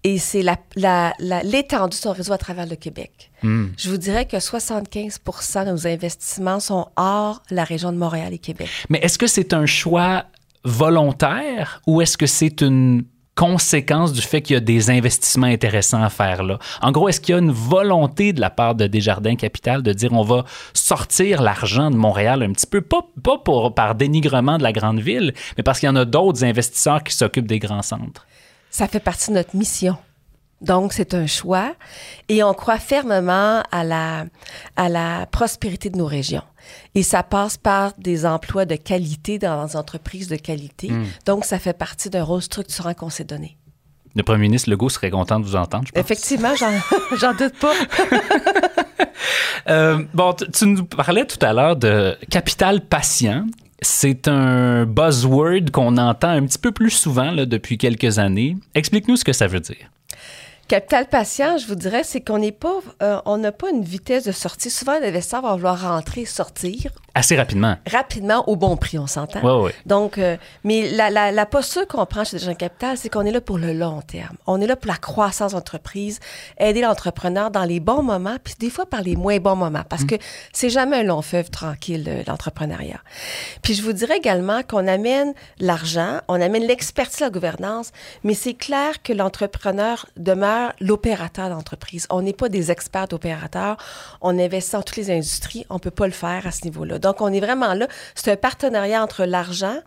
Et 0.04 0.20
c'est 0.20 0.42
la- 0.42 0.58
la- 0.75 1.13
la- 1.20 1.44
l'étendue 1.44 1.89
de 1.98 2.01
son 2.01 2.13
réseau 2.13 2.32
à 2.34 2.38
travers 2.38 2.66
le 2.68 2.75
Québec. 2.75 3.32
Je 3.44 3.89
vous 3.89 3.98
dirais 3.98 4.25
que 4.25 4.39
75 4.39 5.20
de 5.66 5.72
nos 5.72 5.88
investissements 5.88 6.60
sont 6.60 6.88
hors 6.96 7.42
la 7.51 7.63
région 7.63 7.92
de 7.92 7.98
Montréal 7.98 8.34
et 8.34 8.38
Québec. 8.38 8.70
Mais 8.89 9.00
est-ce 9.00 9.18
que 9.18 9.27
c'est 9.27 9.54
un 9.54 9.66
choix 9.66 10.25
volontaire 10.63 11.82
ou 11.88 12.01
est-ce 12.01 12.18
que 12.18 12.25
c'est 12.27 12.62
une 12.62 13.04
conséquence 13.36 14.13
du 14.13 14.22
fait 14.22 14.42
qu'il 14.42 14.56
y 14.56 14.58
a 14.58 14.62
des 14.62 14.89
investissements 14.89 15.46
intéressants 15.48 16.01
à 16.01 16.10
faire 16.10 16.42
là? 16.44 16.58
En 16.82 16.92
gros, 16.92 17.08
est-ce 17.10 17.22
qu'il 17.22 17.34
y 17.34 17.36
a 17.36 17.42
une 17.42 17.51
volonté 17.51 18.34
de 18.34 18.42
la 18.42 18.50
part 18.50 18.74
de 18.75 18.88
Desjardins 18.88 19.36
Capital 19.36 19.84
de 19.84 19.94
dire 19.94 20.13
on 20.13 20.24
va 20.24 20.46
sortir 20.74 21.42
l'argent 21.42 21.92
de 21.92 21.98
Montréal 21.98 22.42
un 22.44 22.51
petit 22.54 22.66
peu, 22.68 22.82
pas, 22.82 23.01
pas 23.24 23.38
pour, 23.38 23.75
par 23.75 23.94
dénigrement 23.96 24.58
de 24.58 24.63
la 24.63 24.72
grande 24.74 25.00
ville, 25.00 25.34
mais 25.58 25.63
parce 25.63 25.80
qu'il 25.80 25.88
y 25.88 25.89
en 25.92 25.96
a 25.96 26.06
d'autres 26.06 26.44
investisseurs 26.44 27.04
qui 27.04 27.13
s'occupent 27.13 27.48
des 27.48 27.60
grands 27.60 27.84
centres? 27.84 28.25
Ça 28.69 28.88
fait 28.88 29.00
partie 29.00 29.29
de 29.31 29.36
notre 29.36 29.55
mission. 29.55 29.97
Donc, 30.62 30.91
c'est 30.93 31.13
un 31.13 31.27
choix 31.27 31.75
et 32.29 32.43
on 32.43 32.53
croit 32.55 32.79
fermement 32.79 33.62
à 33.71 33.83
la, 33.83 34.25
à 34.75 34.89
la 34.89 35.27
prospérité 35.27 35.91
de 35.91 35.97
nos 35.97 36.07
régions. 36.07 36.41
Et 36.95 37.03
ça 37.03 37.21
passe 37.21 37.57
par 37.57 37.93
des 38.00 38.25
emplois 38.25 38.65
de 38.65 38.75
qualité 38.75 39.38
dans 39.38 39.63
les 39.65 39.75
entreprises 39.75 40.27
de 40.27 40.36
qualité. 40.36 40.91
Donc, 41.25 41.45
ça 41.45 41.59
fait 41.59 41.77
partie 41.77 42.09
d'un 42.09 42.24
rôle 42.24 42.41
structurant 42.41 42.93
qu'on 42.95 43.12
s'est 43.12 43.24
donné. 43.24 43.55
Le 44.15 44.24
premier 44.24 44.39
ministre 44.41 44.71
Legault 44.71 44.89
serait 44.89 45.12
content 45.12 45.39
de 45.39 45.45
vous 45.45 45.55
entendre, 45.55 45.86
je 45.86 45.91
pense. 45.91 46.01
Effectivement, 46.01 46.55
j'en, 46.55 46.71
j'en 47.17 47.33
doute 47.36 47.53
pas. 47.59 47.74
Euh, 49.69 50.03
bon, 50.13 50.33
tu- 50.33 50.50
tu 50.50 50.65
nous 50.65 50.86
parlais 50.86 51.25
tout 51.25 51.43
à 51.45 51.51
l'heure 51.51 51.75
de 51.75 52.17
capital 52.29 52.79
patient. 52.81 53.45
C'est 53.81 54.27
un 54.27 54.86
buzzword 54.86 55.72
qu'on 55.72 55.98
entend 55.98 56.29
un 56.29 56.46
petit 56.46 56.57
peu 56.57 56.72
plus 56.72 56.89
souvent 56.89 57.34
depuis 57.34 57.77
quelques 57.77 58.17
années. 58.17 58.57
Explique-nous 58.74 59.17
ce 59.17 59.24
que 59.24 59.34
ça 59.34 59.48
veut 59.48 59.60
dire. 59.60 59.91
Capital 60.67 61.07
patient, 61.07 61.57
je 61.57 61.65
vous 61.67 61.75
dirais, 61.75 62.03
c'est 62.03 62.19
qu'on 62.19 62.39
n'est 62.39 62.51
pas, 62.51 62.79
euh, 63.01 63.22
on 63.25 63.38
n'a 63.38 63.53
pas 63.53 63.69
une 63.69 63.84
vitesse 63.84 64.25
de 64.25 64.34
sortie. 64.34 64.69
Souvent, 64.69 65.00
l'investisseur 65.00 65.41
va 65.41 65.55
vouloir 65.55 65.81
rentrer, 65.81 66.25
sortir 66.25 66.91
Assez 67.17 67.36
rapidement. 67.36 67.77
rapidement 67.91 68.47
au 68.47 68.55
bon 68.55 68.77
prix, 68.77 69.00
on 69.00 69.07
s'entend. 69.07 69.41
Ouais, 69.41 69.65
ouais. 69.65 69.75
Donc, 69.88 70.19
euh, 70.19 70.38
mais 70.63 70.88
la, 70.91 71.09
la, 71.09 71.31
la 71.31 71.45
posture 71.47 71.88
qu'on 71.88 72.05
prend 72.05 72.24
chez 72.24 72.38
Jean 72.38 72.53
Capital, 72.53 72.95
c'est 72.95 73.09
qu'on 73.09 73.25
est 73.25 73.31
là 73.31 73.41
pour 73.41 73.57
le 73.57 73.74
long 73.74 74.01
terme. 74.01 74.36
On 74.45 74.62
est 74.62 74.67
là 74.67 74.75
pour 74.75 74.91
la 74.91 74.97
croissance 74.97 75.53
d'entreprise, 75.53 76.19
aider 76.59 76.81
l'entrepreneur 76.81 77.50
dans 77.50 77.63
les 77.63 77.79
bons 77.79 78.03
moments, 78.03 78.38
puis 78.43 78.53
des 78.59 78.69
fois 78.69 78.86
par 78.86 79.01
les 79.01 79.15
moins 79.15 79.39
bons 79.39 79.55
moments, 79.55 79.81
parce 79.89 80.05
que 80.05 80.13
c'est 80.53 80.69
jamais 80.69 80.97
un 80.97 81.03
long 81.03 81.24
fleuve 81.24 81.50
tranquille, 81.50 82.24
l'entrepreneuriat. 82.27 83.00
Puis 83.63 83.74
je 83.74 83.81
vous 83.81 83.93
dirais 83.93 84.17
également 84.17 84.62
qu'on 84.62 84.88
amène 84.88 85.33
l'argent, 85.59 86.19
on 86.27 86.39
amène 86.39 86.67
l'expertise, 86.67 87.21
la 87.21 87.31
gouvernance, 87.31 87.91
mais 88.24 88.36
c'est 88.36 88.53
clair 88.53 89.01
que 89.01 89.12
l'entrepreneur 89.12 90.05
demeure 90.17 90.74
l'opérateur 90.79 91.50
d'entreprise. 91.50 92.05
On 92.12 92.21
n'est 92.21 92.33
pas 92.33 92.50
des 92.50 92.69
experts 92.69 93.07
d'opérateurs. 93.07 93.77
On 94.21 94.38
investit 94.38 94.74
dans 94.74 94.83
toutes 94.83 94.97
les 94.97 95.09
industries. 95.09 95.65
On 95.71 95.79
peut 95.79 95.89
pas 95.89 96.05
le 96.05 96.13
faire 96.13 96.45
à 96.45 96.51
ce 96.51 96.63
niveau-là. 96.65 97.00
Donc, 97.07 97.21
on 97.21 97.31
est 97.31 97.39
vraiment 97.39 97.73
là. 97.73 97.87
C'est 98.15 98.33
un 98.33 98.35
partenariat 98.35 99.01
entre 99.01 99.23
l'argent 99.23 99.77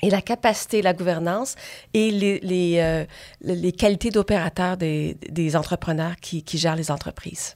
et 0.00 0.08
la 0.08 0.22
capacité, 0.22 0.80
la 0.80 0.94
gouvernance 0.94 1.56
et 1.92 2.10
les, 2.10 2.40
les, 2.40 2.78
euh, 2.80 3.04
les 3.42 3.72
qualités 3.72 4.10
d'opérateurs 4.10 4.78
des, 4.78 5.18
des 5.28 5.56
entrepreneurs 5.56 6.16
qui, 6.22 6.42
qui 6.42 6.56
gèrent 6.56 6.74
les 6.74 6.90
entreprises. 6.90 7.54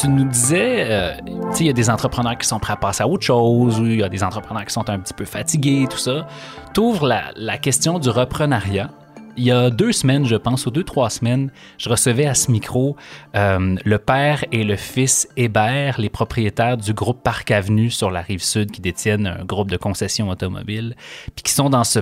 Tu 0.00 0.08
nous 0.08 0.24
disais, 0.24 0.86
euh, 0.90 1.12
il 1.60 1.66
y 1.66 1.70
a 1.70 1.72
des 1.72 1.88
entrepreneurs 1.88 2.36
qui 2.36 2.46
sont 2.46 2.58
prêts 2.58 2.72
à 2.72 2.76
passer 2.76 3.02
à 3.02 3.08
autre 3.08 3.24
chose, 3.24 3.80
ou 3.80 3.86
il 3.86 4.00
y 4.00 4.02
a 4.02 4.08
des 4.08 4.24
entrepreneurs 4.24 4.64
qui 4.64 4.72
sont 4.72 4.88
un 4.90 4.98
petit 4.98 5.14
peu 5.14 5.24
fatigués, 5.24 5.86
tout 5.88 5.98
ça. 5.98 6.26
Tu 6.74 6.80
ouvres 6.80 7.06
la, 7.06 7.58
question 7.58 7.98
du 7.98 8.10
reprenariat. 8.10 8.90
Il 9.36 9.44
y 9.44 9.52
a 9.52 9.70
deux 9.70 9.92
semaines, 9.92 10.26
je 10.26 10.36
pense, 10.36 10.66
ou 10.66 10.70
deux, 10.70 10.84
trois 10.84 11.10
semaines, 11.10 11.50
je 11.78 11.88
recevais 11.88 12.26
à 12.26 12.34
ce 12.34 12.50
micro 12.50 12.96
euh, 13.34 13.76
le 13.84 13.98
père 13.98 14.44
et 14.52 14.64
le 14.64 14.76
fils 14.76 15.28
Hébert, 15.36 16.00
les 16.00 16.10
propriétaires 16.10 16.76
du 16.76 16.92
groupe 16.92 17.22
Parc 17.22 17.50
Avenue 17.50 17.90
sur 17.90 18.10
la 18.10 18.20
rive 18.20 18.42
sud 18.42 18.70
qui 18.70 18.80
détiennent 18.80 19.26
un 19.26 19.44
groupe 19.44 19.70
de 19.70 19.76
concessions 19.76 20.28
automobiles, 20.28 20.96
puis 21.34 21.42
qui 21.44 21.52
sont 21.52 21.70
dans 21.70 21.84
ce, 21.84 22.00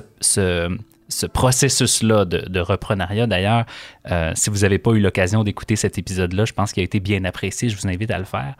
ce 1.09 1.25
processus-là 1.25 2.25
de, 2.25 2.39
de 2.49 2.59
reprenariat. 2.59 3.27
D'ailleurs, 3.27 3.65
euh, 4.11 4.31
si 4.35 4.49
vous 4.49 4.59
n'avez 4.59 4.79
pas 4.79 4.91
eu 4.91 4.99
l'occasion 4.99 5.43
d'écouter 5.43 5.75
cet 5.75 5.97
épisode-là, 5.97 6.45
je 6.45 6.53
pense 6.53 6.71
qu'il 6.71 6.81
a 6.81 6.83
été 6.83 6.99
bien 6.99 7.23
apprécié. 7.25 7.69
Je 7.69 7.77
vous 7.77 7.87
invite 7.87 8.11
à 8.11 8.19
le 8.19 8.25
faire. 8.25 8.55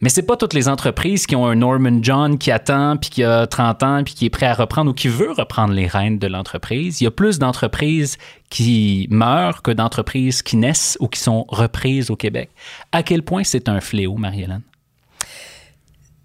Mais 0.00 0.08
c'est 0.08 0.22
pas 0.22 0.36
toutes 0.36 0.54
les 0.54 0.68
entreprises 0.68 1.26
qui 1.26 1.34
ont 1.34 1.46
un 1.46 1.56
Norman 1.56 1.98
John 2.02 2.38
qui 2.38 2.50
attend, 2.50 2.96
puis 2.96 3.10
qui 3.10 3.24
a 3.24 3.46
30 3.46 3.82
ans, 3.82 4.04
puis 4.04 4.14
qui 4.14 4.26
est 4.26 4.30
prêt 4.30 4.46
à 4.46 4.54
reprendre 4.54 4.90
ou 4.90 4.94
qui 4.94 5.08
veut 5.08 5.32
reprendre 5.32 5.72
les 5.74 5.86
rênes 5.86 6.18
de 6.18 6.26
l'entreprise. 6.26 7.00
Il 7.00 7.04
y 7.04 7.06
a 7.06 7.10
plus 7.10 7.38
d'entreprises 7.38 8.16
qui 8.50 9.08
meurent 9.10 9.62
que 9.62 9.70
d'entreprises 9.70 10.42
qui 10.42 10.56
naissent 10.56 10.96
ou 11.00 11.08
qui 11.08 11.20
sont 11.20 11.44
reprises 11.48 12.10
au 12.10 12.16
Québec. 12.16 12.50
À 12.92 13.02
quel 13.02 13.22
point 13.22 13.44
c'est 13.44 13.68
un 13.68 13.80
fléau, 13.80 14.16
Marie-Hélène? 14.16 14.62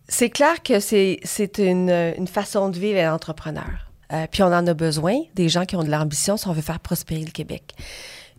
C'est 0.07 0.29
clair 0.29 0.61
que 0.61 0.79
c'est 0.79 1.19
une, 1.57 1.89
une 1.89 2.27
façon 2.27 2.69
de 2.69 2.77
vivre 2.77 2.99
à 2.99 3.05
l'entrepreneur. 3.05 3.92
Euh, 4.13 4.27
puis 4.29 4.43
on 4.43 4.47
en 4.47 4.65
a 4.67 4.73
besoin, 4.73 5.19
des 5.35 5.49
gens 5.49 5.65
qui 5.65 5.75
ont 5.75 5.83
de 5.83 5.89
l'ambition 5.89 6.37
si 6.37 6.47
on 6.47 6.53
veut 6.53 6.61
faire 6.61 6.79
prospérer 6.79 7.23
le 7.23 7.31
Québec. 7.31 7.73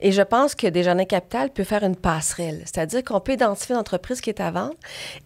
Et 0.00 0.12
je 0.12 0.22
pense 0.22 0.54
que 0.54 0.66
Desjardins 0.66 1.04
Capital 1.04 1.50
peut 1.50 1.64
faire 1.64 1.82
une 1.84 1.96
passerelle, 1.96 2.62
c'est-à-dire 2.64 3.02
qu'on 3.04 3.20
peut 3.20 3.32
identifier 3.34 3.74
l'entreprise 3.74 4.20
qui 4.20 4.30
est 4.30 4.40
à 4.40 4.50
vendre 4.50 4.74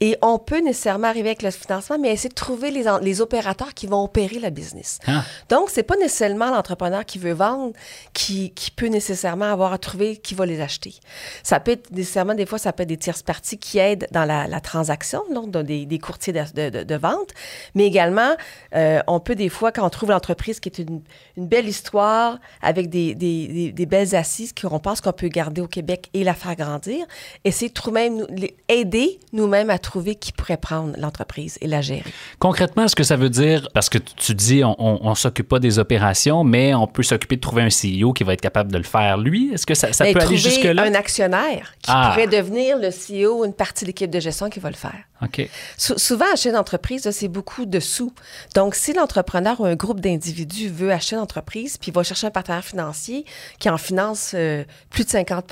et 0.01 0.17
on 0.23 0.39
peut 0.39 0.61
nécessairement 0.61 1.09
arriver 1.09 1.31
avec 1.31 1.43
le 1.43 1.51
financement, 1.51 1.99
mais 1.99 2.11
essayer 2.13 2.29
de 2.29 2.35
trouver 2.35 2.71
les, 2.71 3.21
opérateurs 3.21 3.75
qui 3.75 3.87
vont 3.87 4.03
opérer 4.05 4.39
la 4.39 4.51
business. 4.51 4.99
Ah. 5.07 5.25
Donc, 5.49 5.71
c'est 5.71 5.83
pas 5.83 5.97
nécessairement 5.97 6.51
l'entrepreneur 6.51 7.05
qui 7.05 7.19
veut 7.19 7.33
vendre 7.33 7.73
qui, 8.13 8.51
qui 8.51 8.71
peut 8.71 8.87
nécessairement 8.87 9.47
avoir 9.47 9.73
à 9.73 9.79
trouver 9.79 10.17
qui 10.17 10.35
va 10.35 10.47
les 10.47 10.61
acheter. 10.61 10.95
Ça 11.43 11.59
peut 11.61 11.73
être 11.73 11.91
nécessairement, 11.91 12.35
des 12.35 12.47
fois, 12.47 12.59
ça 12.59 12.73
peut 12.73 12.83
être 12.85 12.89
des 12.89 12.97
tierces 12.97 13.23
parties 13.23 13.59
qui 13.59 13.79
aident 13.79 14.07
dans 14.13 14.25
la, 14.25 14.47
la 14.47 14.61
transaction, 14.61 15.23
donc 15.33 15.51
dans 15.51 15.63
des, 15.63 15.87
des 15.87 15.99
courtiers 15.99 16.33
de, 16.33 16.43
de- 16.55 16.71
de- 16.71 16.85
de 16.85 16.95
vente, 16.95 17.31
mais 17.75 17.85
également, 17.87 18.37
euh, 18.75 19.01
on 19.07 19.21
peut 19.21 19.35
des 19.35 19.49
fois, 19.49 19.73
quand 19.73 19.85
on 19.85 19.91
trouve 19.91 20.11
l'entreprise 20.11 20.61
qui 20.61 20.69
est 20.69 20.79
une, 20.79 21.01
une 21.37 21.47
belle 21.47 21.69
histoire 21.69 22.39
avec 22.63 22.89
des, 22.91 23.15
des- 23.15 23.49
des- 23.49 23.73
des 23.73 23.87
belles 23.87 24.15
assises 24.15 24.53
qu'on 24.62 24.79
pense 24.79 25.00
qu'on 25.00 25.12
peut 25.12 25.29
garder 25.29 25.61
au 25.61 25.67
Québec 25.67 26.09
et 26.15 26.25
la 26.25 26.35
faire 26.35 26.57
grandir, 26.57 27.05
essayer 27.45 27.71
de 27.71 28.09
nous- 28.09 28.27
aider 28.69 29.19
nous-mêmes 29.33 29.71
à 29.71 29.79
trouver 29.79 30.15
qui 30.15 30.33
pourrait 30.33 30.57
prendre 30.57 30.95
l'entreprise 30.99 31.59
et 31.61 31.67
la 31.67 31.81
gérer. 31.81 32.03
Concrètement, 32.38 32.85
est-ce 32.85 32.97
que 32.97 33.03
ça 33.05 33.17
veut 33.17 33.31
dire, 33.31 33.69
parce 33.75 33.88
que 33.88 33.99
tu 33.99 34.35
dis, 34.35 34.62
on, 34.65 34.75
on, 34.79 34.99
on 35.09 35.15
s'occupe 35.15 35.49
pas 35.49 35.59
des 35.59 35.79
opérations, 35.79 36.45
mais 36.45 36.75
on 36.75 36.87
peut 36.87 37.03
s'occuper 37.03 37.37
de 37.37 37.41
trouver 37.41 37.62
un 37.62 37.69
CEO 37.69 38.12
qui 38.12 38.25
va 38.25 38.33
être 38.35 38.41
capable 38.41 38.73
de 38.73 38.79
le 38.79 38.85
faire 38.85 39.19
lui? 39.19 39.53
Est-ce 39.53 39.67
que 39.67 39.75
ça, 39.75 39.93
ça 39.93 40.05
Ben, 40.05 40.15
peut 40.15 40.21
aller 40.21 40.37
jusque-là? 40.37 40.83
un 40.83 40.95
actionnaire 40.95 41.75
qui 41.83 41.91
Ah. 41.93 42.11
pourrait 42.15 42.27
devenir 42.27 42.79
le 42.79 42.91
CEO 42.91 43.41
ou 43.41 43.45
une 43.45 43.53
partie 43.53 43.85
de 43.85 43.88
l'équipe 43.88 44.11
de 44.11 44.21
gestion 44.21 44.49
qui 44.49 44.61
va 44.61 44.71
le 44.71 44.77
faire. 44.77 44.95
OK. 45.21 45.49
Sou- 45.77 45.99
souvent, 45.99 46.27
acheter 46.33 46.50
une 46.50 46.57
entreprise, 46.57 47.11
c'est 47.11 47.27
beaucoup 47.29 47.67
de 47.67 47.81
sous. 47.81 48.12
Donc, 48.55 48.77
si 48.77 48.93
l'entrepreneur 48.93 49.61
ou 49.61 49.65
un 49.65 49.75
groupe 49.75 50.00
d'individus 50.00 50.69
veut 50.69 50.93
acheter 50.93 51.17
une 51.17 51.23
entreprise, 51.23 51.77
puis 51.77 51.91
va 51.91 52.05
chercher 52.05 52.29
un 52.29 52.31
partenaire 52.31 52.65
financier 52.65 53.25
qui 53.59 53.69
en 53.69 53.79
finance 53.79 54.33
euh, 54.37 54.48
plus 54.90 55.05
de 55.05 55.11
50 55.11 55.45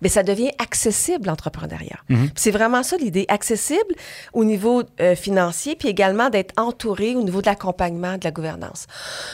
bien, 0.00 0.10
ça 0.10 0.22
devient 0.22 0.50
accessible, 0.58 1.26
l'entrepreneuriat. 1.26 1.98
Puis 2.08 2.30
C'est 2.36 2.50
vraiment 2.50 2.82
ça 2.82 2.96
l'idée, 2.96 3.24
accessible 3.28 3.94
au 4.32 4.44
niveau 4.44 4.82
euh, 5.00 5.14
financier, 5.14 5.76
puis 5.76 5.88
également 5.88 6.30
d'être 6.30 6.52
entouré 6.58 7.14
au 7.14 7.22
niveau 7.22 7.40
de 7.40 7.46
l'accompagnement, 7.46 8.16
de 8.16 8.24
la 8.24 8.30
gouvernance. 8.30 8.86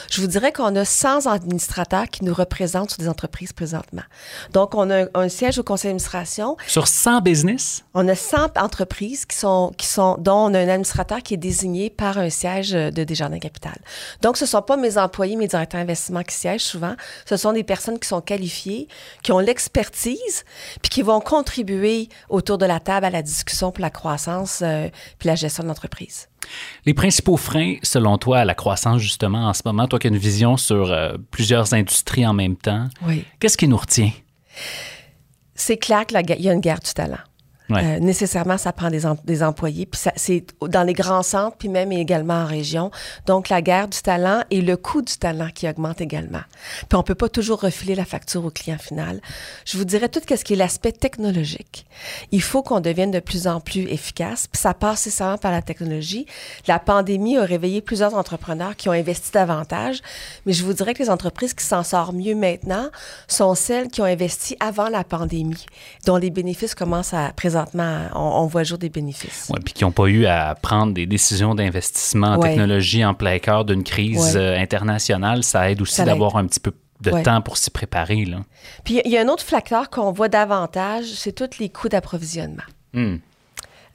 Je 0.09 0.21
vous 0.21 0.27
dirais 0.27 0.51
qu'on 0.51 0.75
a 0.75 0.85
100 0.85 1.27
administrateurs 1.27 2.07
qui 2.09 2.23
nous 2.23 2.33
représentent 2.33 2.91
sur 2.91 2.99
des 2.99 3.09
entreprises 3.09 3.53
présentement. 3.53 4.03
Donc, 4.53 4.75
on 4.75 4.89
a 4.89 5.03
un, 5.03 5.07
un 5.13 5.29
siège 5.29 5.57
au 5.57 5.63
conseil 5.63 5.89
d'administration, 5.89 6.57
Sur 6.67 6.87
100 6.87 7.21
business? 7.21 7.83
on 7.93 8.07
a 8.07 8.15
100 8.15 8.57
entreprises 8.57 9.25
qui 9.25 9.37
sont, 9.37 9.73
qui 9.77 9.87
sont, 9.87 10.17
dont 10.19 10.49
on 10.49 10.53
a 10.53 10.59
un 10.59 10.67
administrateur 10.69 11.21
qui 11.23 11.33
est 11.33 11.37
désigné 11.37 11.89
par 11.89 12.17
un 12.17 12.29
siège 12.29 12.73
euh, 12.73 12.91
de 12.91 13.03
Desjardins 13.03 13.39
Capital. 13.39 13.77
Donc, 14.21 14.37
ce 14.37 14.45
ne 14.45 14.49
sont 14.49 14.61
pas 14.61 14.77
mes 14.77 14.97
employés, 14.97 15.35
mes 15.35 15.47
directeurs 15.47 15.81
d'investissement 15.81 16.23
qui 16.23 16.35
siègent 16.35 16.63
souvent. 16.63 16.95
Ce 17.25 17.37
sont 17.37 17.53
des 17.53 17.63
personnes 17.63 17.99
qui 17.99 18.07
sont 18.07 18.21
qualifiées, 18.21 18.87
qui 19.23 19.31
ont 19.31 19.39
l'expertise, 19.39 20.45
puis 20.81 20.89
qui 20.89 21.01
vont 21.01 21.19
contribuer 21.19 22.09
autour 22.29 22.57
de 22.57 22.65
la 22.65 22.79
table 22.79 23.05
à 23.05 23.09
la 23.09 23.21
discussion 23.21 23.71
pour 23.71 23.81
la 23.81 23.89
croissance 23.89 24.61
euh, 24.63 24.87
puis 25.19 25.27
la 25.27 25.35
gestion 25.35 25.63
de 25.63 25.67
l'entreprise. 25.67 26.27
Les 26.85 26.93
principaux 26.93 27.35
freins, 27.37 27.75
selon 27.83 28.17
toi, 28.17 28.39
à 28.39 28.45
la 28.45 28.55
croissance, 28.55 29.01
justement, 29.01 29.47
en 29.49 29.53
ce 29.53 29.61
moment, 29.65 29.87
toi 29.87 29.99
qui 29.99 30.07
as 30.07 30.09
une 30.09 30.17
vision 30.17 30.55
sur 30.57 30.91
euh, 30.91 31.17
plusieurs 31.31 31.73
industries 31.73 32.25
en 32.25 32.33
même 32.33 32.55
temps, 32.55 32.87
Oui. 33.05 33.25
qu'est-ce 33.39 33.57
qui 33.57 33.67
nous 33.67 33.77
retient? 33.77 34.11
C'est 35.55 35.77
clair 35.77 36.05
qu'il 36.05 36.17
y 36.39 36.49
a 36.49 36.53
une 36.53 36.61
guerre 36.61 36.79
du 36.79 36.93
talent. 36.93 37.17
Euh, 37.71 37.99
nécessairement, 37.99 38.57
ça 38.57 38.71
prend 38.71 38.89
des, 38.89 39.05
em- 39.05 39.17
des 39.25 39.43
employés. 39.43 39.85
Puis 39.85 40.01
c'est 40.15 40.45
dans 40.61 40.83
les 40.83 40.93
grands 40.93 41.23
centres, 41.23 41.57
puis 41.57 41.69
même 41.69 41.91
également 41.91 42.35
en 42.35 42.45
région. 42.45 42.91
Donc, 43.25 43.49
la 43.49 43.61
guerre 43.61 43.87
du 43.87 44.01
talent 44.01 44.43
et 44.51 44.61
le 44.61 44.77
coût 44.77 45.01
du 45.01 45.17
talent 45.17 45.49
qui 45.53 45.67
augmente 45.67 45.99
également. 46.01 46.41
Puis 46.87 46.97
on 46.97 47.03
peut 47.03 47.15
pas 47.15 47.29
toujours 47.29 47.59
refiler 47.59 47.95
la 47.95 48.05
facture 48.05 48.45
au 48.45 48.51
client 48.51 48.77
final. 48.77 49.21
Je 49.65 49.77
vous 49.77 49.85
dirais 49.85 50.09
tout 50.09 50.21
ce 50.27 50.43
qui 50.43 50.53
est 50.53 50.57
l'aspect 50.57 50.91
technologique. 50.91 51.85
Il 52.31 52.41
faut 52.41 52.63
qu'on 52.63 52.79
devienne 52.79 53.11
de 53.11 53.19
plus 53.19 53.47
en 53.47 53.59
plus 53.59 53.81
efficace. 53.81 54.47
Puis 54.47 54.61
ça 54.61 54.73
passe 54.73 55.05
nécessairement 55.05 55.37
par 55.37 55.51
la 55.51 55.61
technologie. 55.61 56.25
La 56.67 56.79
pandémie 56.79 57.37
a 57.37 57.43
réveillé 57.43 57.81
plusieurs 57.81 58.13
entrepreneurs 58.13 58.75
qui 58.75 58.89
ont 58.89 58.93
investi 58.93 59.31
davantage. 59.31 60.01
Mais 60.45 60.53
je 60.53 60.63
vous 60.63 60.73
dirais 60.73 60.93
que 60.93 61.03
les 61.03 61.09
entreprises 61.09 61.53
qui 61.53 61.65
s'en 61.65 61.83
sortent 61.83 62.13
mieux 62.13 62.35
maintenant 62.35 62.87
sont 63.27 63.55
celles 63.55 63.89
qui 63.89 64.01
ont 64.01 64.05
investi 64.05 64.55
avant 64.59 64.89
la 64.89 65.03
pandémie, 65.03 65.65
dont 66.05 66.17
les 66.17 66.29
bénéfices 66.29 66.75
commencent 66.75 67.13
à 67.13 67.31
présentement, 67.65 68.01
on, 68.15 68.43
on 68.43 68.45
voit 68.47 68.63
jour 68.63 68.77
des 68.77 68.89
bénéfices. 68.89 69.49
Ouais, 69.53 69.59
puis 69.63 69.73
qui 69.73 69.83
n'ont 69.83 69.91
pas 69.91 70.05
eu 70.07 70.25
à 70.25 70.55
prendre 70.55 70.93
des 70.93 71.05
décisions 71.05 71.55
d'investissement 71.55 72.27
en 72.27 72.37
Ouais. 72.39 72.49
technologie 72.49 73.03
en 73.05 73.13
plein 73.13 73.39
cœur 73.39 73.65
d'une 73.65 73.83
crise 73.83 74.35
Ouais. 74.35 74.41
euh, 74.41 74.59
internationale, 74.59 75.43
ça 75.43 75.69
aide 75.71 75.81
aussi 75.81 76.03
d'avoir 76.03 76.35
un 76.37 76.45
petit 76.45 76.59
peu 76.59 76.73
de 77.01 77.11
Ouais. 77.11 77.23
temps 77.23 77.41
pour 77.41 77.57
s'y 77.57 77.69
préparer. 77.69 78.25
Là. 78.25 78.37
Puis 78.83 79.01
il 79.05 79.11
y 79.11 79.17
a 79.17 79.21
un 79.21 79.27
autre 79.27 79.43
facteur 79.43 79.89
qu'on 79.89 80.11
voit 80.11 80.29
davantage, 80.29 81.05
c'est 81.05 81.31
tous 81.33 81.59
les 81.59 81.69
coûts 81.69 81.89
d'approvisionnement. 81.89 82.63
Hmm. 82.93 83.17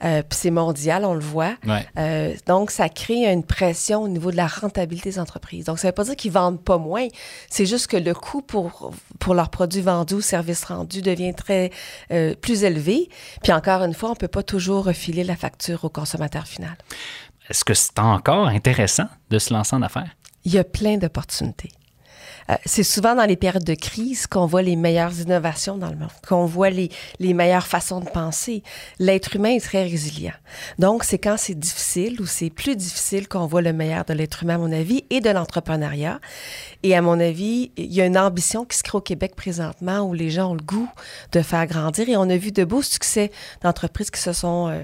Euh, 0.03 0.21
puis 0.21 0.37
c'est 0.37 0.51
mondial, 0.51 1.05
on 1.05 1.13
le 1.13 1.21
voit. 1.21 1.55
Ouais. 1.65 1.85
Euh, 1.97 2.33
donc, 2.45 2.71
ça 2.71 2.89
crée 2.89 3.31
une 3.31 3.43
pression 3.43 4.03
au 4.03 4.07
niveau 4.07 4.31
de 4.31 4.37
la 4.37 4.47
rentabilité 4.47 5.11
des 5.11 5.19
entreprises. 5.19 5.65
Donc, 5.65 5.79
ça 5.79 5.87
ne 5.87 5.91
veut 5.91 5.95
pas 5.95 6.03
dire 6.03 6.15
qu'ils 6.15 6.31
vendent 6.31 6.61
pas 6.61 6.77
moins. 6.77 7.07
C'est 7.49 7.65
juste 7.65 7.87
que 7.87 7.97
le 7.97 8.13
coût 8.13 8.41
pour, 8.41 8.91
pour 9.19 9.33
leurs 9.33 9.49
produits 9.49 9.81
vendus 9.81 10.15
ou 10.15 10.21
services 10.21 10.65
rendus 10.65 11.01
devient 11.01 11.33
très 11.33 11.71
euh, 12.11 12.35
plus 12.35 12.63
élevé. 12.63 13.09
Puis 13.41 13.53
encore 13.53 13.83
une 13.83 13.93
fois, 13.93 14.09
on 14.09 14.13
ne 14.13 14.17
peut 14.17 14.27
pas 14.27 14.43
toujours 14.43 14.85
refiler 14.85 15.23
la 15.23 15.35
facture 15.35 15.85
au 15.85 15.89
consommateur 15.89 16.47
final. 16.47 16.75
Est-ce 17.49 17.65
que 17.65 17.73
c'est 17.73 17.99
encore 17.99 18.47
intéressant 18.47 19.07
de 19.29 19.39
se 19.39 19.53
lancer 19.53 19.75
en 19.75 19.81
affaires? 19.81 20.15
Il 20.45 20.53
y 20.53 20.57
a 20.57 20.63
plein 20.63 20.97
d'opportunités. 20.97 21.71
Euh, 22.49 22.55
c'est 22.65 22.83
souvent 22.83 23.15
dans 23.15 23.25
les 23.25 23.35
périodes 23.35 23.63
de 23.63 23.73
crise 23.75 24.27
qu'on 24.27 24.45
voit 24.45 24.61
les 24.61 24.75
meilleures 24.75 25.19
innovations 25.19 25.77
dans 25.77 25.89
le 25.89 25.95
monde, 25.95 26.09
qu'on 26.27 26.45
voit 26.45 26.69
les, 26.69 26.89
les 27.19 27.33
meilleures 27.33 27.67
façons 27.67 27.99
de 27.99 28.09
penser. 28.09 28.63
L'être 28.99 29.35
humain 29.35 29.51
est 29.51 29.63
très 29.63 29.83
résilient. 29.83 30.33
Donc, 30.79 31.03
c'est 31.03 31.17
quand 31.17 31.35
c'est 31.37 31.57
difficile 31.57 32.21
ou 32.21 32.25
c'est 32.25 32.49
plus 32.49 32.75
difficile 32.75 33.27
qu'on 33.27 33.45
voit 33.45 33.61
le 33.61 33.73
meilleur 33.73 34.05
de 34.05 34.13
l'être 34.13 34.43
humain, 34.43 34.55
à 34.55 34.57
mon 34.57 34.71
avis, 34.71 35.03
et 35.09 35.21
de 35.21 35.29
l'entrepreneuriat. 35.29 36.19
Et 36.83 36.95
à 36.95 37.01
mon 37.01 37.19
avis, 37.19 37.71
il 37.77 37.93
y 37.93 38.01
a 38.01 38.05
une 38.05 38.17
ambition 38.17 38.65
qui 38.65 38.77
se 38.77 38.83
crée 38.83 38.97
au 38.97 39.01
Québec 39.01 39.35
présentement 39.35 40.01
où 40.01 40.13
les 40.13 40.29
gens 40.29 40.51
ont 40.51 40.55
le 40.55 40.63
goût 40.63 40.89
de 41.31 41.41
faire 41.41 41.65
grandir. 41.67 42.09
Et 42.09 42.17
on 42.17 42.29
a 42.29 42.37
vu 42.37 42.51
de 42.51 42.63
beaux 42.63 42.81
succès 42.81 43.31
d'entreprises 43.61 44.11
qui 44.11 44.21
se 44.21 44.33
sont... 44.33 44.69
euh, 44.69 44.83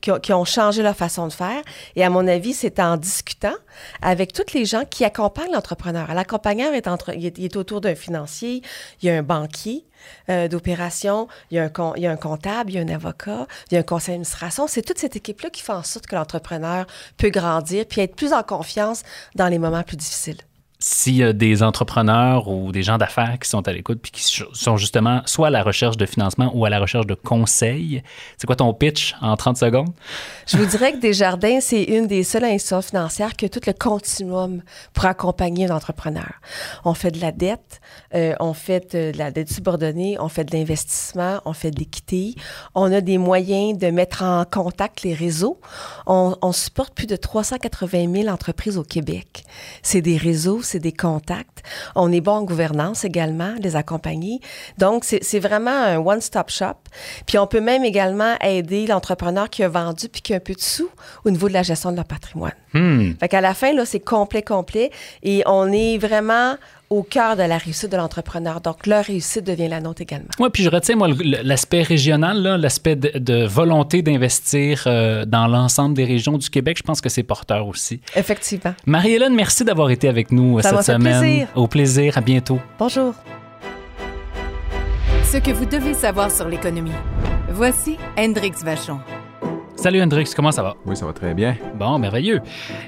qui 0.00 0.32
ont, 0.32 0.44
changé 0.44 0.82
leur 0.82 0.96
façon 0.96 1.26
de 1.26 1.32
faire. 1.32 1.62
Et 1.96 2.04
à 2.04 2.10
mon 2.10 2.26
avis, 2.26 2.52
c'est 2.52 2.80
en 2.80 2.96
discutant 2.96 3.54
avec 4.00 4.32
tous 4.32 4.54
les 4.54 4.64
gens 4.64 4.84
qui 4.88 5.04
accompagnent 5.04 5.52
l'entrepreneur. 5.52 6.12
L'accompagneur 6.14 6.74
est, 6.74 6.88
il 7.16 7.26
est, 7.26 7.56
autour 7.56 7.80
d'un 7.80 7.94
financier, 7.94 8.62
il 9.00 9.06
y 9.06 9.10
a 9.10 9.16
un 9.16 9.22
banquier 9.22 9.84
euh, 10.28 10.48
d'opération, 10.48 11.28
il, 11.50 11.56
y 11.56 11.58
a 11.58 11.64
un 11.64 11.68
com- 11.68 11.94
il 11.96 12.02
y 12.02 12.06
a 12.06 12.12
un 12.12 12.16
comptable, 12.16 12.70
il 12.70 12.74
y 12.74 12.78
a 12.78 12.82
un 12.82 12.88
avocat, 12.88 13.46
il 13.70 13.74
y 13.74 13.76
a 13.76 13.80
un 13.80 13.84
conseil 13.84 14.14
d'administration. 14.14 14.66
C'est 14.66 14.82
toute 14.82 14.98
cette 14.98 15.16
équipe-là 15.16 15.50
qui 15.50 15.62
fait 15.62 15.72
en 15.72 15.82
sorte 15.82 16.06
que 16.06 16.14
l'entrepreneur 16.14 16.86
peut 17.16 17.30
grandir 17.30 17.86
puis 17.86 18.00
être 18.00 18.16
plus 18.16 18.32
en 18.32 18.42
confiance 18.42 19.02
dans 19.34 19.48
les 19.48 19.58
moments 19.58 19.82
plus 19.82 19.96
difficiles. 19.96 20.38
S'il 20.84 21.14
y 21.14 21.22
a 21.22 21.32
des 21.32 21.62
entrepreneurs 21.62 22.48
ou 22.48 22.72
des 22.72 22.82
gens 22.82 22.98
d'affaires 22.98 23.38
qui 23.40 23.48
sont 23.48 23.68
à 23.68 23.72
l'écoute 23.72 24.00
puis 24.02 24.10
qui 24.10 24.24
sont 24.52 24.76
justement 24.76 25.22
soit 25.26 25.46
à 25.46 25.50
la 25.50 25.62
recherche 25.62 25.96
de 25.96 26.04
financement 26.06 26.50
ou 26.56 26.64
à 26.64 26.70
la 26.70 26.80
recherche 26.80 27.06
de 27.06 27.14
conseils, 27.14 28.02
c'est 28.36 28.48
quoi 28.48 28.56
ton 28.56 28.74
pitch 28.74 29.14
en 29.20 29.36
30 29.36 29.56
secondes? 29.58 29.92
Je 30.48 30.56
vous 30.56 30.66
dirais 30.66 30.92
que 30.92 30.98
Desjardins, 30.98 31.60
c'est 31.60 31.84
une 31.84 32.08
des 32.08 32.24
seules 32.24 32.42
institutions 32.42 32.82
financières 32.82 33.34
qui 33.34 33.44
a 33.44 33.48
tout 33.48 33.60
le 33.64 33.72
continuum 33.74 34.60
pour 34.92 35.04
accompagner 35.04 35.68
l'entrepreneur. 35.68 36.32
On 36.84 36.94
fait 36.94 37.12
de 37.12 37.20
la 37.20 37.30
dette, 37.30 37.80
euh, 38.16 38.34
on 38.40 38.52
fait 38.52 38.96
de 38.96 39.16
la 39.16 39.30
dette 39.30 39.52
subordonnée, 39.52 40.16
on 40.18 40.28
fait 40.28 40.42
de 40.42 40.56
l'investissement, 40.56 41.40
on 41.44 41.52
fait 41.52 41.70
de 41.70 41.78
l'équité. 41.78 42.34
On 42.74 42.92
a 42.92 43.00
des 43.00 43.18
moyens 43.18 43.78
de 43.78 43.86
mettre 43.92 44.24
en 44.24 44.44
contact 44.44 45.02
les 45.02 45.14
réseaux. 45.14 45.60
On, 46.08 46.36
on 46.42 46.50
supporte 46.50 46.92
plus 46.92 47.06
de 47.06 47.14
380 47.14 48.12
000 48.12 48.28
entreprises 48.34 48.78
au 48.78 48.82
Québec. 48.82 49.44
C'est 49.82 50.02
des 50.02 50.16
réseaux, 50.16 50.60
c'est 50.72 50.78
des 50.78 50.92
contacts. 50.92 51.62
On 51.94 52.10
est 52.10 52.20
bon 52.20 52.32
en 52.32 52.42
gouvernance 52.42 53.04
également, 53.04 53.54
les 53.60 53.76
accompagner. 53.76 54.40
Donc, 54.78 55.04
c'est 55.04 55.22
c'est 55.22 55.38
vraiment 55.38 55.70
un 55.70 55.98
one-stop 55.98 56.50
shop. 56.50 56.78
Puis, 57.26 57.38
on 57.38 57.46
peut 57.46 57.60
même 57.60 57.84
également 57.84 58.34
aider 58.40 58.86
l'entrepreneur 58.86 59.50
qui 59.50 59.62
a 59.62 59.68
vendu 59.68 60.08
puis 60.08 60.22
qui 60.22 60.32
a 60.32 60.36
un 60.36 60.40
peu 60.40 60.54
de 60.54 60.60
sous 60.60 60.90
au 61.24 61.30
niveau 61.30 61.48
de 61.48 61.54
la 61.54 61.62
gestion 61.62 61.90
de 61.90 61.96
leur 61.96 62.06
patrimoine. 62.06 62.52
Hmm. 62.72 63.12
Fait 63.20 63.28
qu'à 63.28 63.40
la 63.40 63.54
fin, 63.54 63.72
là, 63.72 63.84
c'est 63.84 64.00
complet, 64.00 64.42
complet. 64.42 64.90
Et 65.22 65.42
on 65.46 65.70
est 65.72 65.98
vraiment 65.98 66.56
au 66.92 67.02
cœur 67.02 67.36
de 67.36 67.42
la 67.42 67.56
réussite 67.58 67.90
de 67.90 67.96
l'entrepreneur. 67.96 68.60
Donc, 68.60 68.86
leur 68.86 69.04
réussite 69.04 69.44
devient 69.44 69.68
la 69.68 69.80
nôtre 69.80 70.02
également. 70.02 70.28
Oui, 70.38 70.48
puis 70.52 70.62
je 70.62 70.68
retiens, 70.68 70.94
moi, 70.96 71.08
l'aspect 71.42 71.82
régional, 71.82 72.42
l'aspect 72.60 72.96
de, 72.96 73.18
de 73.18 73.46
volonté 73.46 74.02
d'investir 74.02 74.84
euh, 74.86 75.24
dans 75.24 75.46
l'ensemble 75.46 75.94
des 75.94 76.04
régions 76.04 76.36
du 76.36 76.50
Québec. 76.50 76.76
Je 76.78 76.82
pense 76.82 77.00
que 77.00 77.08
c'est 77.08 77.22
porteur 77.22 77.66
aussi. 77.66 78.00
Effectivement. 78.14 78.74
Marie-Hélène, 78.86 79.34
merci 79.34 79.64
d'avoir 79.64 79.90
été 79.90 80.06
avec 80.08 80.30
nous 80.32 80.58
euh, 80.58 80.62
Ça 80.62 80.72
m'a 80.72 80.82
cette 80.82 80.96
fait 80.96 81.00
semaine. 81.02 81.20
plaisir. 81.20 81.48
Au 81.54 81.66
plaisir. 81.66 82.18
À 82.18 82.20
bientôt. 82.20 82.60
Bonjour. 82.78 83.14
Ce 85.24 85.38
que 85.38 85.50
vous 85.50 85.64
devez 85.64 85.94
savoir 85.94 86.30
sur 86.30 86.46
l'économie. 86.48 86.92
Voici 87.48 87.96
Hendrix 88.18 88.52
Vachon. 88.62 88.98
Salut 89.82 90.00
Hendrix, 90.00 90.30
comment 90.36 90.52
ça 90.52 90.62
va? 90.62 90.76
Oui, 90.86 90.96
ça 90.96 91.06
va 91.06 91.12
très 91.12 91.34
bien. 91.34 91.56
Bon, 91.74 91.98
merveilleux. 91.98 92.40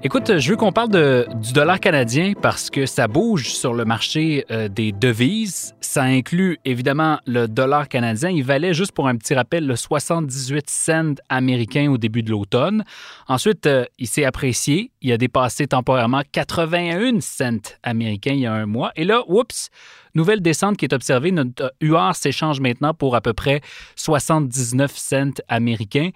Écoute, 0.05 0.39
je 0.39 0.51
veux 0.51 0.57
qu'on 0.57 0.71
parle 0.71 0.91
de, 0.91 1.27
du 1.43 1.53
dollar 1.53 1.81
canadien 1.81 2.35
parce 2.41 2.71
que 2.71 2.87
ça 2.87 3.09
bouge 3.09 3.49
sur 3.49 3.75
le 3.75 3.85
marché 3.85 4.45
euh, 4.53 4.69
des 4.69 4.93
devises. 4.93 5.75
Ça 5.81 6.05
inclut 6.05 6.61
évidemment 6.65 7.19
le 7.27 7.49
dollar 7.49 7.89
canadien. 7.89 8.31
Il 8.31 8.45
valait, 8.45 8.75
juste 8.75 8.93
pour 8.93 9.09
un 9.09 9.17
petit 9.17 9.35
rappel, 9.35 9.67
le 9.67 9.75
78 9.75 10.71
cents 10.71 11.15
américains 11.29 11.91
au 11.91 11.99
début 11.99 12.23
de 12.23 12.31
l'automne. 12.31 12.85
Ensuite, 13.27 13.67
euh, 13.67 13.87
il 13.99 14.07
s'est 14.07 14.25
apprécié. 14.25 14.93
Il 15.03 15.11
a 15.11 15.19
dépassé 15.19 15.67
temporairement 15.67 16.23
81 16.31 17.21
cents 17.21 17.75
américains 17.83 18.35
il 18.35 18.41
y 18.41 18.47
a 18.47 18.53
un 18.53 18.67
mois. 18.67 18.93
Et 18.95 19.03
là, 19.03 19.25
oups, 19.27 19.69
nouvelle 20.15 20.43
descente 20.43 20.77
qui 20.77 20.85
est 20.85 20.95
observée. 20.95 21.33
Notre 21.33 21.75
UR 21.81 22.15
s'échange 22.15 22.61
maintenant 22.61 22.95
pour 22.95 23.17
à 23.17 23.21
peu 23.21 23.33
près 23.33 23.63
79 23.97 24.97
cents 24.97 25.43
américains. 25.49 26.11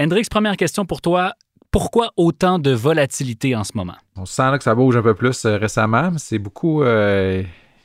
Hendrix, 0.00 0.22
première 0.30 0.56
question 0.56 0.86
pour 0.86 1.02
toi. 1.02 1.34
Pourquoi 1.70 2.10
autant 2.16 2.58
de 2.58 2.70
volatilité 2.72 3.54
en 3.54 3.64
ce 3.64 3.72
moment? 3.74 3.96
On 4.16 4.24
sent 4.24 4.56
que 4.58 4.64
ça 4.64 4.74
bouge 4.74 4.96
un 4.96 5.02
peu 5.02 5.14
plus 5.14 5.44
euh, 5.44 5.56
récemment. 5.58 6.10
C'est 6.16 6.38
beaucoup 6.38 6.82
euh, 6.82 7.42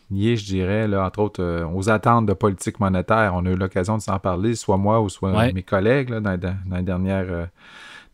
lié, 0.09 0.37
je 0.37 0.45
dirais, 0.45 0.87
là, 0.87 1.05
entre 1.05 1.19
autres, 1.19 1.43
euh, 1.43 1.65
aux 1.67 1.89
attentes 1.89 2.25
de 2.25 2.33
politique 2.33 2.79
monétaire. 2.79 3.33
On 3.35 3.45
a 3.45 3.49
eu 3.49 3.55
l'occasion 3.55 3.97
de 3.97 4.01
s'en 4.01 4.17
parler, 4.17 4.55
soit 4.55 4.77
moi 4.77 5.01
ou 5.01 5.09
soit 5.09 5.31
Ouais. 5.35 5.51
mes 5.53 5.61
collègues 5.61 6.09
là, 6.09 6.19
dans, 6.21 6.37
dans- 6.39 6.57
les 6.77 6.81
dernières, 6.83 7.49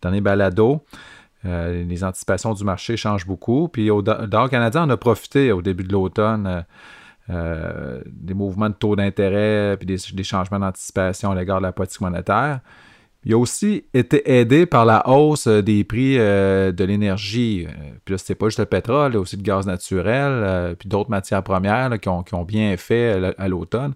derniers 0.02 0.22
balados. 0.22 0.84
Euh, 1.46 1.84
les 1.84 2.04
anticipations 2.04 2.54
du 2.54 2.64
marché 2.64 2.98
changent 2.98 3.26
beaucoup. 3.28 3.68
Puis 3.68 3.90
au 3.92 4.02
dollar 4.02 4.50
canadien, 4.50 4.88
on 4.88 4.90
a 4.90 4.98
profité 4.98 5.52
au 5.52 5.62
début 5.62 5.84
de 5.84 5.94
l'automne 5.94 6.48
euh, 6.48 6.62
euh, 7.30 8.02
des 8.08 8.34
mouvements 8.34 8.70
de 8.70 8.74
taux 8.76 8.96
d'intérêt 8.96 9.78
puis 9.78 9.86
des, 9.86 9.98
des 10.14 10.24
changements 10.24 10.60
d'anticipation 10.60 11.32
à 11.32 11.36
l'égard 11.36 11.60
de 11.60 11.64
la 11.68 11.72
politique 11.72 12.02
monétaire. 12.02 12.60
Il 13.24 13.34
a 13.34 13.38
aussi 13.38 13.86
été 13.94 14.32
aidé 14.32 14.66
par 14.66 14.84
la 14.84 15.08
hausse 15.08 15.48
des 15.48 15.84
prix 15.84 16.16
euh, 16.18 16.72
de 16.72 16.84
l'énergie. 16.84 17.68
Euh, 17.68 17.72
Puis 18.04 18.14
là, 18.14 18.18
c'était 18.18 18.34
pas 18.34 18.48
juste 18.48 18.60
le 18.60 18.66
pétrole, 18.66 19.12
il 19.12 19.16
y 19.16 19.18
a 19.18 19.20
aussi 19.20 19.36
le 19.36 19.44
gaz 19.44 19.68
naturel, 19.68 20.32
euh, 20.32 20.74
puis 20.74 20.90
d'autres 20.90 21.12
matières 21.12 21.44
premières 21.44 21.92
qui, 22.00 22.10
ont, 22.10 22.44
bien 22.44 22.76
fait 22.78 23.34
à 23.38 23.48
l'automne. 23.48 23.94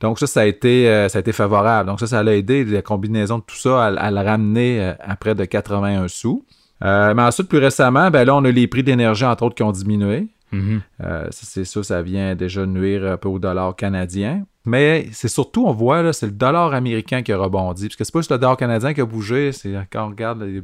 Donc 0.00 0.18
ça, 0.18 0.26
ça 0.26 0.40
a, 0.40 0.46
été, 0.46 0.86
ça 1.08 1.18
a 1.18 1.20
été 1.20 1.30
favorable. 1.30 1.88
Donc 1.88 2.00
ça, 2.00 2.08
ça 2.08 2.22
l'a 2.24 2.34
aidé, 2.34 2.64
la 2.64 2.82
combinaison 2.82 3.38
de 3.38 3.44
tout 3.44 3.54
ça, 3.54 3.86
à, 3.86 4.10
le 4.10 4.20
ramener 4.20 4.94
à 4.98 5.14
près 5.14 5.36
de 5.36 5.44
81 5.44 6.08
sous. 6.08 6.44
Mais 6.80 7.22
ensuite, 7.22 7.48
plus 7.48 7.58
récemment, 7.58 8.10
ben 8.10 8.24
là, 8.24 8.34
on 8.34 8.44
a 8.44 8.50
les 8.50 8.66
prix 8.66 8.82
d'énergie, 8.82 9.24
entre 9.24 9.44
autres, 9.44 9.54
qui 9.54 9.62
ont 9.62 9.70
diminué. 9.70 10.26
Mhm. 10.52 10.82
Euh, 11.02 11.26
c'est 11.30 11.64
ça, 11.64 11.82
ça 11.82 12.02
vient 12.02 12.34
déjà 12.34 12.66
nuire 12.66 13.06
un 13.06 13.16
peu 13.16 13.28
au 13.28 13.38
dollar 13.38 13.74
canadien. 13.74 14.44
Mais 14.64 15.08
c'est 15.12 15.28
surtout, 15.28 15.66
on 15.66 15.72
voit, 15.72 16.12
c'est 16.12 16.26
le 16.26 16.32
dollar 16.32 16.74
américain 16.74 17.22
qui 17.22 17.32
a 17.32 17.38
rebondi. 17.38 17.88
Parce 17.88 17.96
que 17.96 18.04
c'est 18.04 18.12
pas 18.12 18.20
juste 18.20 18.30
le 18.30 18.38
dollar 18.38 18.56
canadien 18.56 18.94
qui 18.94 19.00
a 19.00 19.06
bougé, 19.06 19.50
c'est 19.52 19.74
quand 19.90 20.06
on 20.06 20.10
regarde 20.10 20.42
le, 20.42 20.62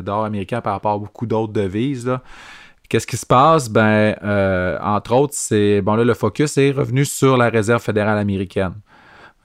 dollar 0.00 0.24
américain 0.24 0.60
par 0.60 0.74
rapport 0.74 0.92
à 0.92 0.98
beaucoup 0.98 1.26
d'autres 1.26 1.52
devises. 1.52 2.16
Qu'est-ce 2.88 3.06
qui 3.06 3.16
se 3.16 3.26
passe? 3.26 3.68
Ben, 3.68 4.16
euh, 4.22 4.78
entre 4.80 5.12
autres, 5.14 5.34
c'est. 5.36 5.80
Bon, 5.82 5.94
là, 5.94 6.04
le 6.04 6.14
focus 6.14 6.56
est 6.58 6.70
revenu 6.70 7.04
sur 7.04 7.36
la 7.36 7.48
réserve 7.48 7.82
fédérale 7.82 8.18
américaine. 8.18 8.74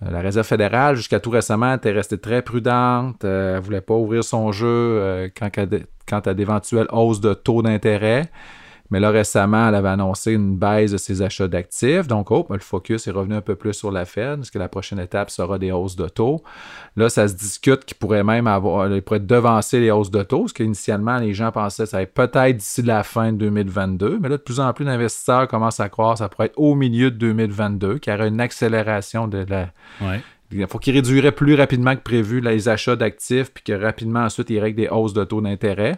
Euh, 0.03 0.11
La 0.11 0.21
réserve 0.21 0.47
fédérale, 0.47 0.95
jusqu'à 0.95 1.19
tout 1.19 1.29
récemment, 1.29 1.73
était 1.73 1.91
restée 1.91 2.17
très 2.17 2.41
prudente. 2.41 3.23
Elle 3.23 3.55
ne 3.55 3.59
voulait 3.59 3.81
pas 3.81 3.93
ouvrir 3.95 4.23
son 4.23 4.51
jeu 4.51 5.31
quant 5.37 6.19
à 6.19 6.33
d'éventuelles 6.33 6.87
hausses 6.91 7.21
de 7.21 7.33
taux 7.33 7.61
d'intérêt. 7.61 8.29
Mais 8.91 8.99
là, 8.99 9.09
récemment, 9.09 9.67
elle 9.67 9.75
avait 9.75 9.89
annoncé 9.89 10.33
une 10.33 10.55
baisse 10.57 10.91
de 10.91 10.97
ses 10.97 11.21
achats 11.21 11.47
d'actifs. 11.47 12.07
Donc, 12.07 12.31
oh, 12.31 12.45
le 12.49 12.59
focus 12.59 13.07
est 13.07 13.11
revenu 13.11 13.35
un 13.35 13.41
peu 13.41 13.55
plus 13.55 13.73
sur 13.73 13.91
la 13.91 14.05
Fed, 14.05 14.37
parce 14.37 14.53
la 14.53 14.69
prochaine 14.69 14.99
étape 14.99 15.29
sera 15.29 15.57
des 15.57 15.71
hausses 15.71 15.95
de 15.95 16.07
taux. 16.07 16.43
Là, 16.95 17.09
ça 17.09 17.27
se 17.27 17.33
discute 17.33 17.85
qu'il 17.85 17.97
pourrait 17.97 18.23
même 18.23 18.47
avoir, 18.47 18.87
il 18.91 19.01
pourrait 19.01 19.19
devancer 19.19 19.79
les 19.79 19.91
hausses 19.91 20.11
de 20.11 20.23
taux, 20.23 20.41
parce 20.41 20.53
qu'initialement, 20.53 21.17
les 21.17 21.33
gens 21.33 21.51
pensaient 21.51 21.83
que 21.83 21.89
ça 21.89 21.97
allait 21.97 22.05
peut-être 22.05 22.57
d'ici 22.57 22.81
la 22.83 23.03
fin 23.03 23.31
de 23.31 23.37
2022. 23.37 24.19
Mais 24.21 24.29
là, 24.29 24.37
de 24.37 24.41
plus 24.41 24.59
en 24.59 24.71
plus 24.73 24.85
d'investisseurs 24.85 25.47
commencent 25.47 25.79
à 25.79 25.89
croire 25.89 26.13
que 26.13 26.19
ça 26.19 26.29
pourrait 26.29 26.47
être 26.47 26.59
au 26.59 26.75
milieu 26.75 27.11
de 27.11 27.17
2022, 27.17 27.97
qu'il 27.97 28.13
y 28.13 28.15
aurait 28.15 28.27
une 28.27 28.41
accélération 28.41 29.27
de 29.27 29.45
la. 29.49 29.69
Il 30.51 30.65
faut 30.67 30.79
qu'il 30.79 30.93
réduirait 30.93 31.31
plus 31.31 31.55
rapidement 31.55 31.95
que 31.95 32.01
prévu 32.01 32.39
les 32.39 32.69
achats 32.69 32.95
d'actifs, 32.95 33.51
puis 33.53 33.63
que 33.63 33.73
rapidement 33.73 34.21
ensuite 34.21 34.49
il 34.49 34.59
règle 34.59 34.77
des 34.77 34.87
hausses 34.87 35.13
de 35.13 35.23
taux 35.23 35.41
d'intérêt. 35.41 35.93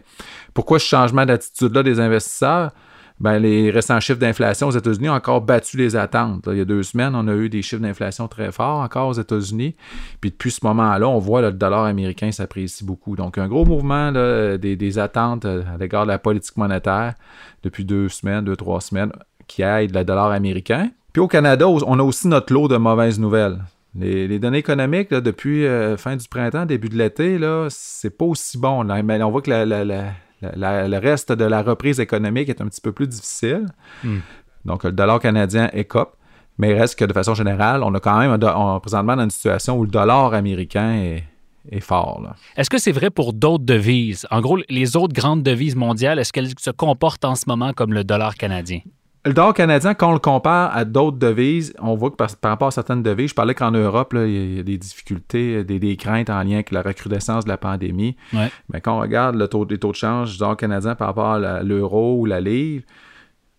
Pourquoi 0.53 0.79
ce 0.79 0.86
changement 0.86 1.25
d'attitude-là 1.25 1.83
des 1.83 1.99
investisseurs? 1.99 2.71
Ben, 3.19 3.39
les 3.39 3.71
récents 3.71 3.99
chiffres 3.99 4.19
d'inflation 4.19 4.67
aux 4.67 4.71
États-Unis 4.71 5.10
ont 5.10 5.13
encore 5.13 5.41
battu 5.41 5.75
les 5.75 5.95
attentes. 5.95 6.47
Il 6.51 6.57
y 6.57 6.62
a 6.62 6.65
deux 6.65 6.83
semaines, 6.83 7.15
on 7.15 7.27
a 7.27 7.33
eu 7.33 7.49
des 7.49 7.63
chiffres 7.63 7.81
d'inflation 7.81 8.27
très 8.27 8.51
forts 8.51 8.79
encore 8.79 9.07
aux 9.07 9.13
États-Unis. 9.13 9.75
Puis 10.21 10.29
depuis 10.29 10.51
ce 10.51 10.60
moment-là, 10.63 11.07
on 11.07 11.17
voit 11.17 11.41
là, 11.41 11.49
le 11.49 11.55
dollar 11.55 11.86
américain 11.86 12.31
s'apprécie 12.31 12.86
beaucoup. 12.86 13.15
Donc, 13.15 13.39
un 13.39 13.47
gros 13.47 13.65
mouvement 13.65 14.12
là, 14.12 14.60
des, 14.60 14.75
des 14.75 14.99
attentes 14.99 15.45
euh, 15.45 15.63
à 15.73 15.77
l'égard 15.77 16.03
de 16.03 16.12
la 16.12 16.19
politique 16.19 16.57
monétaire 16.57 17.15
depuis 17.63 17.86
deux 17.86 18.07
semaines, 18.07 18.45
deux, 18.45 18.55
trois 18.55 18.81
semaines, 18.81 19.12
qui 19.47 19.63
aide 19.63 19.95
le 19.95 20.03
dollar 20.03 20.29
américain. 20.29 20.91
Puis 21.12 21.19
au 21.19 21.27
Canada, 21.27 21.67
on 21.67 21.97
a 21.97 22.03
aussi 22.03 22.27
notre 22.27 22.53
lot 22.53 22.67
de 22.67 22.77
mauvaises 22.77 23.19
nouvelles. 23.19 23.57
Les, 23.99 24.27
les 24.27 24.39
données 24.39 24.60
économiques, 24.60 25.12
là, 25.12 25.21
depuis 25.21 25.65
euh, 25.65 25.97
fin 25.97 26.15
du 26.15 26.27
printemps, 26.27 26.65
début 26.65 26.89
de 26.89 26.97
l'été, 26.97 27.38
là, 27.39 27.67
c'est 27.69 28.15
pas 28.15 28.25
aussi 28.25 28.57
bon. 28.57 28.83
là. 28.83 29.01
Mais 29.01 29.21
on 29.23 29.31
voit 29.31 29.41
que 29.41 29.49
la- 29.49 29.65
la- 29.65 29.83
la- 29.83 30.12
la- 30.41 30.55
la- 30.55 30.88
le 30.88 30.97
reste 30.97 31.31
de 31.31 31.45
la 31.45 31.63
reprise 31.63 31.99
économique 31.99 32.49
est 32.49 32.62
un 32.62 32.67
petit 32.67 32.81
peu 32.81 32.91
plus 32.91 33.07
difficile. 33.07 33.65
Hmm. 34.03 34.19
Donc, 34.65 34.83
le 34.83 34.91
dollar 34.91 35.19
canadien 35.19 35.69
écope. 35.73 36.13
Mais 36.60 36.71
il 36.71 36.73
reste 36.73 36.97
que 36.97 37.05
de 37.05 37.13
façon 37.13 37.36
générale, 37.36 37.83
on 37.83 37.93
a 37.93 37.99
quand 37.99 38.17
même 38.17 38.36
on 38.41 38.79
présentement 38.79 39.15
dans 39.15 39.23
une 39.23 39.29
situation 39.29 39.77
où 39.77 39.83
le 39.83 39.91
dollar 39.91 40.33
américain 40.33 40.93
est, 40.95 41.23
est 41.71 41.79
fort. 41.81 42.33
Est-ce 42.55 42.69
que 42.69 42.79
c'est 42.79 42.91
vrai 42.91 43.12
pour 43.12 43.31
d'autres 43.33 43.63
devises? 43.63 44.25
En 44.31 44.41
gros, 44.41 44.57
les 44.67 44.95
autres 44.97 45.13
grandes 45.13 45.43
devises 45.43 45.75
mondiales, 45.75 46.17
est-ce 46.17 46.33
qu'elles 46.33 46.49
se 46.60 46.71
comportent 46.71 47.25
en 47.25 47.36
ce 47.36 47.43
moment 47.47 47.73
comme 47.73 47.93
le 47.93 48.03
dollar 48.03 48.36
canadien? 48.36 48.79
Le 49.25 49.34
dollar 49.34 49.53
canadien, 49.53 49.93
quand 49.93 50.10
on 50.12 50.13
le 50.13 50.19
compare 50.19 50.73
à 50.75 50.86
d'autres 50.86 51.17
devises, 51.17 51.73
on 51.80 51.95
voit 51.95 52.12
que 52.12 52.15
par, 52.15 52.34
par 52.38 52.51
rapport 52.51 52.69
à 52.69 52.71
certaines 52.71 53.03
devises, 53.03 53.32
je 53.32 53.36
parlais 53.36 53.53
qu'en 53.56 53.71
Europe, 53.71 54.13
là, 54.13 54.25
il 54.25 54.56
y 54.56 54.60
a- 54.60 54.63
des 54.63 54.77
difficultés, 54.77 55.65
des, 55.65 55.80
des 55.80 55.97
craintes 55.97 56.30
en 56.30 56.41
lien 56.43 56.53
avec 56.56 56.71
la 56.71 56.82
recrudescence 56.82 57.43
de 57.43 57.49
la 57.49 57.58
pandémie. 57.58 58.15
Ouais. 58.34 58.49
Mais 58.71 58.80
quand 58.80 58.97
on 58.97 59.01
regarde 59.01 59.36
le 59.36 59.47
taux, 59.49 59.65
les 59.69 59.77
taux 59.80 59.91
de 59.91 59.95
change 59.97 60.34
du 60.34 60.38
dollar 60.38 60.56
canadien 60.56 60.95
par 60.95 61.08
rapport 61.08 61.32
à 61.32 61.62
l'euro 61.63 62.17
ou 62.19 62.25
la 62.25 62.39
livre, 62.39 62.84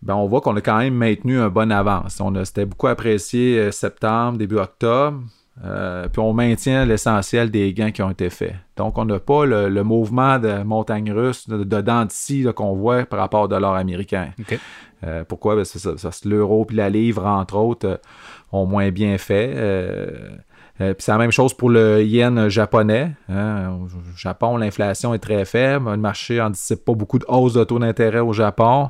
ben 0.01 0.15
on 0.15 0.25
voit 0.27 0.41
qu'on 0.41 0.55
a 0.55 0.61
quand 0.61 0.77
même 0.79 0.95
maintenu 0.95 1.37
un 1.39 1.49
bon 1.49 1.71
avance. 1.71 2.19
On 2.19 2.33
a- 2.35 2.45
C'était 2.45 2.65
beaucoup 2.65 2.87
apprécié 2.87 3.59
euh, 3.59 3.71
septembre, 3.71 4.37
début 4.39 4.57
octobre. 4.57 5.19
Euh, 5.65 6.07
puis 6.07 6.19
on 6.21 6.33
maintient 6.33 6.85
l'essentiel 6.85 7.51
des 7.51 7.73
gains 7.73 7.91
qui 7.91 8.01
ont 8.01 8.09
été 8.11 8.29
faits. 8.29 8.55
Donc, 8.77 8.97
on 8.97 9.05
n'a 9.05 9.19
pas 9.19 9.45
le, 9.45 9.67
le 9.67 9.83
mouvement 9.83 10.39
de 10.39 10.63
montagne 10.63 11.11
russe, 11.11 11.49
de, 11.49 11.63
de 11.63 11.81
dents 11.81 12.07
qu'on 12.55 12.73
voit 12.73 13.05
par 13.05 13.19
rapport 13.19 13.41
au 13.41 13.47
dollar 13.47 13.75
américain. 13.75 14.29
Euh, 15.03 15.23
pourquoi? 15.27 15.55
Ben, 15.55 15.65
ça, 15.65 15.97
ça, 15.97 16.11
c'est 16.11 16.25
l'euro 16.25 16.65
puis 16.65 16.77
la 16.77 16.89
livre, 16.89 17.25
entre 17.25 17.55
autres, 17.55 17.87
euh, 17.87 17.97
ont 18.51 18.65
moins 18.65 18.89
bien 18.91 19.17
fait. 19.17 19.53
Euh, 19.55 20.29
puis 20.77 20.95
c'est 20.99 21.11
la 21.11 21.17
même 21.17 21.31
chose 21.31 21.53
pour 21.53 21.69
le 21.69 22.03
yen 22.03 22.47
japonais. 22.47 23.11
hein. 23.27 23.69
Au 23.81 23.87
Japon, 24.15 24.55
l'inflation 24.55 25.13
est 25.13 25.19
très 25.19 25.43
faible. 25.43 25.89
Le 25.91 25.97
marché 25.97 26.37
n'anticipe 26.37 26.85
pas 26.85 26.93
beaucoup 26.93 27.19
de 27.19 27.25
hausse 27.27 27.53
de 27.53 27.63
taux 27.65 27.79
d'intérêt 27.79 28.19
au 28.19 28.31
Japon. 28.31 28.89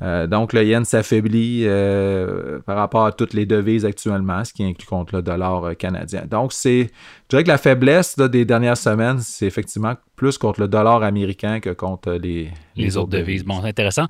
Euh, 0.00 0.26
donc, 0.26 0.52
le 0.52 0.64
yen 0.64 0.84
s'affaiblit 0.84 1.62
euh, 1.64 2.60
par 2.60 2.76
rapport 2.76 3.04
à 3.04 3.12
toutes 3.12 3.32
les 3.32 3.46
devises 3.46 3.84
actuellement, 3.84 4.44
ce 4.44 4.52
qui 4.52 4.64
inclut 4.64 4.86
contre 4.86 5.16
le 5.16 5.22
dollar 5.22 5.64
euh, 5.64 5.74
canadien. 5.74 6.24
Donc, 6.30 6.52
c'est, 6.52 6.82
je 6.82 7.28
dirais 7.28 7.42
que 7.42 7.48
la 7.48 7.58
faiblesse 7.58 8.16
là, 8.16 8.28
des 8.28 8.44
dernières 8.44 8.76
semaines, 8.76 9.18
c'est 9.18 9.46
effectivement 9.46 9.94
plus 10.14 10.38
contre 10.38 10.60
le 10.60 10.68
dollar 10.68 11.02
américain 11.02 11.60
que 11.60 11.70
contre 11.70 12.12
les, 12.12 12.50
Les, 12.76 12.96
autres 12.96 13.10
devises. 13.10 13.44
Bon, 13.44 13.60
c'est 13.60 13.68
intéressant. 13.68 14.06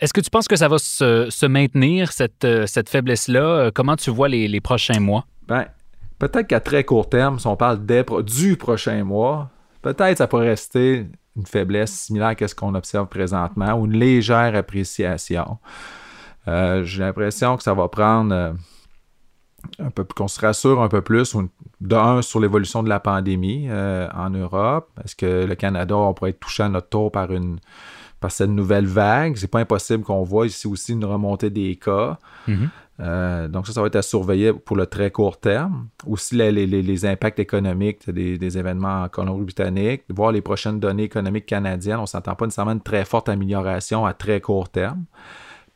Est-ce 0.00 0.12
que 0.12 0.20
tu 0.20 0.30
penses 0.30 0.48
que 0.48 0.56
ça 0.56 0.68
va 0.68 0.78
se, 0.78 1.28
se 1.30 1.46
maintenir, 1.46 2.12
cette, 2.12 2.46
cette 2.66 2.88
faiblesse-là? 2.88 3.70
Comment 3.72 3.96
tu 3.96 4.10
vois 4.10 4.28
les, 4.28 4.48
les 4.48 4.60
prochains 4.60 5.00
mois? 5.00 5.24
Ben, 5.46 5.66
peut-être 6.18 6.46
qu'à 6.48 6.60
très 6.60 6.84
court 6.84 7.08
terme, 7.08 7.38
si 7.38 7.46
on 7.46 7.56
parle 7.56 7.84
des 7.84 8.04
du 8.24 8.56
prochain 8.56 9.04
mois, 9.04 9.50
peut-être 9.82 10.18
ça 10.18 10.26
pourrait 10.26 10.48
rester 10.48 11.06
une 11.38 11.46
faiblesse 11.46 11.92
similaire 11.92 12.34
à 12.38 12.48
ce 12.48 12.54
qu'on 12.54 12.74
observe 12.74 13.06
présentement 13.06 13.74
ou 13.74 13.86
une 13.86 13.96
légère 13.96 14.54
appréciation. 14.54 15.58
Euh, 16.48 16.84
J'ai 16.84 17.00
l'impression 17.00 17.56
que 17.56 17.62
ça 17.62 17.74
va 17.74 17.88
prendre 17.88 18.34
euh, 18.34 18.52
un 19.78 19.90
peu 19.90 20.04
qu'on 20.04 20.28
se 20.28 20.40
rassure 20.40 20.82
un 20.82 20.88
peu 20.88 21.00
plus, 21.00 21.36
d'un 21.80 22.22
sur 22.22 22.40
l'évolution 22.40 22.82
de 22.82 22.88
la 22.88 23.00
pandémie 23.00 23.68
euh, 23.70 24.08
en 24.14 24.30
Europe. 24.30 24.90
Est-ce 25.04 25.14
que 25.14 25.46
le 25.46 25.54
Canada, 25.54 25.96
on 25.96 26.12
pourrait 26.12 26.30
être 26.30 26.40
touché 26.40 26.64
à 26.64 26.68
notre 26.68 26.88
tour 26.88 27.12
par 27.12 27.32
une 27.32 27.58
par 28.20 28.30
cette 28.32 28.50
nouvelle 28.50 28.86
vague? 28.86 29.36
C'est 29.36 29.50
pas 29.50 29.60
impossible 29.60 30.02
qu'on 30.04 30.22
voit 30.22 30.46
ici 30.46 30.66
aussi 30.66 30.92
une 30.92 31.04
remontée 31.04 31.50
des 31.50 31.76
cas. 31.76 32.18
Mhm. 32.46 32.68
Euh, 33.00 33.46
donc 33.46 33.68
ça, 33.68 33.72
ça 33.72 33.80
va 33.80 33.86
être 33.86 33.94
à 33.96 34.02
surveiller 34.02 34.52
pour 34.52 34.76
le 34.76 34.84
très 34.86 35.12
court 35.12 35.38
terme. 35.38 35.86
Aussi 36.04 36.34
les, 36.34 36.50
les- 36.50 36.66
les- 36.66 36.82
les 36.82 37.06
impacts 37.06 37.38
économiques 37.38 38.10
des, 38.10 38.38
des 38.38 38.58
événements 38.58 39.04
en 39.04 39.08
Colombie-Britannique, 39.08 40.02
voir 40.08 40.32
les 40.32 40.40
prochaines 40.40 40.80
données 40.80 41.04
économiques 41.04 41.46
canadiennes. 41.46 41.98
On 41.98 42.02
ne 42.02 42.06
s'entend 42.06 42.34
pas 42.34 42.44
nécessairement 42.46 42.72
une 42.72 42.80
très 42.80 43.04
forte 43.04 43.28
amélioration 43.28 44.04
à 44.04 44.14
très 44.14 44.40
court 44.40 44.68
terme. 44.68 45.04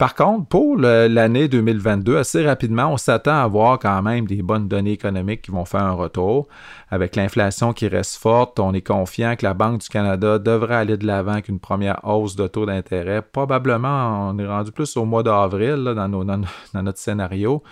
Par 0.03 0.17
contre, 0.17 0.49
pour 0.49 0.79
l'année 0.79 1.47
2022, 1.47 2.17
assez 2.17 2.45
rapidement, 2.45 2.93
on 2.93 2.97
s'attend 2.97 3.41
à 3.41 3.47
voir 3.47 3.79
quand 3.79 4.03
même 4.03 4.27
des 4.27 4.43
bonnes 4.43 4.67
données 4.67 4.91
économiques 4.91 5.43
qui 5.43 5.53
vont 5.53 5.65
faire 5.65 5.85
un 5.85 5.93
retour. 5.93 6.49
Avec 6.91 7.15
l'inflation 7.15 7.73
qui 7.73 7.87
reste 7.87 8.17
forte, 8.17 8.59
on 8.59 8.75
est 8.75 8.85
confiant 8.85 9.37
que 9.37 9.45
la 9.45 9.55
Banque 9.55 9.83
du 9.83 9.89
Canada 9.89 10.41
devrait 10.41 10.75
aller 10.75 10.97
de 10.97 11.07
l'avant 11.07 11.35
avec 11.35 11.49
une 11.49 11.61
première 11.61 12.01
hausse 12.03 12.35
de 12.35 12.49
taux 12.49 12.67
d'intérêt. 12.67 13.23
Probablement, 13.23 14.31
on 14.31 14.39
est 14.41 14.47
rendu 14.49 14.73
plus 14.73 14.97
au 14.97 15.05
mois 15.05 15.23
d'avril 15.23 15.85
dans, 15.85 16.09
dans 16.09 16.25
dans 16.25 16.83
notre 16.83 16.99
scénario. 16.99 17.63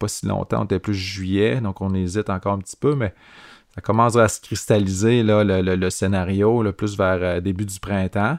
Pas 0.00 0.08
si 0.08 0.26
longtemps, 0.26 0.62
on 0.62 0.64
était 0.64 0.80
plus 0.80 0.94
juillet, 0.94 1.60
donc 1.60 1.80
on 1.80 1.94
hésite 1.94 2.28
encore 2.28 2.54
un 2.54 2.58
petit 2.58 2.76
peu, 2.76 2.96
mais 2.96 3.14
ça 3.78 3.82
commence 3.82 4.16
à 4.16 4.26
se 4.26 4.40
cristalliser 4.40 5.22
là, 5.22 5.44
le, 5.44 5.62
le- 5.62 5.76
le 5.76 5.88
scénario 5.90 6.64
plus 6.72 6.96
vers 6.98 7.18
euh, 7.20 7.40
début 7.40 7.64
du 7.64 7.78
printemps, 7.78 8.36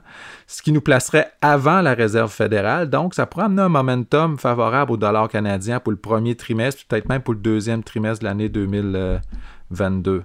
ce 0.47 0.61
qui 0.61 0.73
nous 0.73 0.81
placerait 0.81 1.31
avant 1.41 1.79
la 1.79 1.93
réserve 1.93 2.29
fédérale. 2.29 2.89
Donc, 2.89 3.13
ça 3.15 3.25
pourrait 3.25 3.45
amener 3.45 3.61
un 3.61 3.69
momentum 3.69 4.37
favorable 4.37 4.91
au 4.91 4.97
dollar 4.97 5.29
canadien 5.29 5.79
pour 5.79 5.91
le 5.93 5.97
premier 5.97 6.35
trimestre, 6.35 6.83
peut-être 6.89 7.07
même 7.07 7.21
pour 7.21 7.35
le 7.35 7.39
deuxième 7.39 7.83
trimestre 7.83 8.19
de 8.19 8.25
l'année 8.27 8.49
2022. 8.49 10.23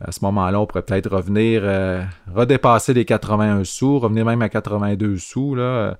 À 0.00 0.12
ce 0.12 0.20
moment-là, 0.22 0.58
on 0.60 0.66
pourrait 0.66 0.82
peut-être 0.82 1.10
revenir, 1.14 1.60
euh, 1.64 2.02
redépasser 2.34 2.94
les 2.94 3.04
81 3.04 3.64
sous, 3.64 3.98
revenir 3.98 4.24
même 4.24 4.40
à 4.40 4.48
82 4.48 5.18
sous. 5.18 5.54
Là. 5.54 5.96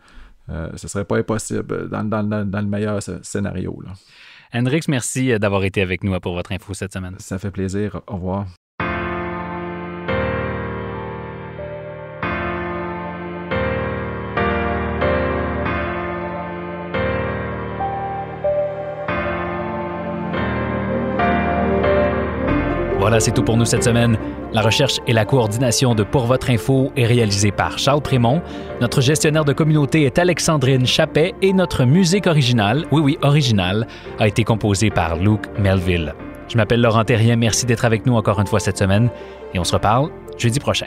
Euh, 0.51 0.69
ce 0.77 0.89
serait 0.89 1.05
pas 1.05 1.19
impossible 1.19 1.89
dans, 1.91 2.03
dans- 2.05 2.23
le 2.61 2.67
meilleur 2.67 2.99
sc- 3.01 3.23
scénario. 3.23 3.79
Là. 3.85 3.93
Hendrix, 4.57 4.83
merci 4.87 5.33
euh, 5.33 5.39
d'avoir 5.41 5.65
été 5.65 5.83
avec 5.83 6.05
nous 6.05 6.19
pour 6.21 6.35
votre 6.35 6.53
info 6.53 6.75
cette 6.75 6.93
semaine. 6.93 7.17
Ça 7.19 7.39
fait 7.39 7.51
plaisir. 7.51 8.01
Au 8.07 8.15
revoir. 8.15 8.47
Voilà, 23.01 23.21
c'est 23.21 23.33
tout 23.33 23.43
pour 23.43 23.57
nous 23.57 23.67
cette 23.67 23.83
semaine. 23.83 24.17
La 24.55 24.63
recherche 24.63 25.01
et 25.09 25.13
la 25.13 25.25
coordination 25.25 25.97
de 25.97 26.05
Pour 26.05 26.27
votre 26.27 26.49
info 26.49 26.93
est 26.97 27.07
réalisée 27.07 27.51
par 27.51 27.77
Charles 27.77 28.03
Prémont. 28.03 28.41
Notre 28.81 29.01
gestionnaire 29.01 29.45
de 29.45 29.53
communauté 29.53 30.05
est 30.05 30.17
Alexandrine 30.17 30.87
Chappet 30.87 31.35
et 31.43 31.53
notre 31.53 31.85
musique 31.85 32.29
originale, 32.29 32.87
oui 32.93 33.03
oui, 33.03 33.19
originale, 33.23 33.89
a 34.21 34.29
été 34.29 34.45
composée 34.45 34.91
par 34.91 35.17
Luke 35.17 35.47
Melville. 35.59 36.15
Je 36.47 36.57
m'appelle 36.57 36.83
Laurent 36.83 37.05
Terrien, 37.05 37.35
merci 37.35 37.67
d'être 37.67 37.85
avec 37.85 38.07
nous 38.07 38.15
encore 38.15 38.39
une 38.39 38.47
fois 38.47 38.61
cette 38.61 38.79
semaine 38.79 39.11
et 39.55 39.59
on 39.59 39.65
se 39.65 39.73
reparle 39.73 40.11
jeudi 40.39 40.61
prochain. 40.61 40.87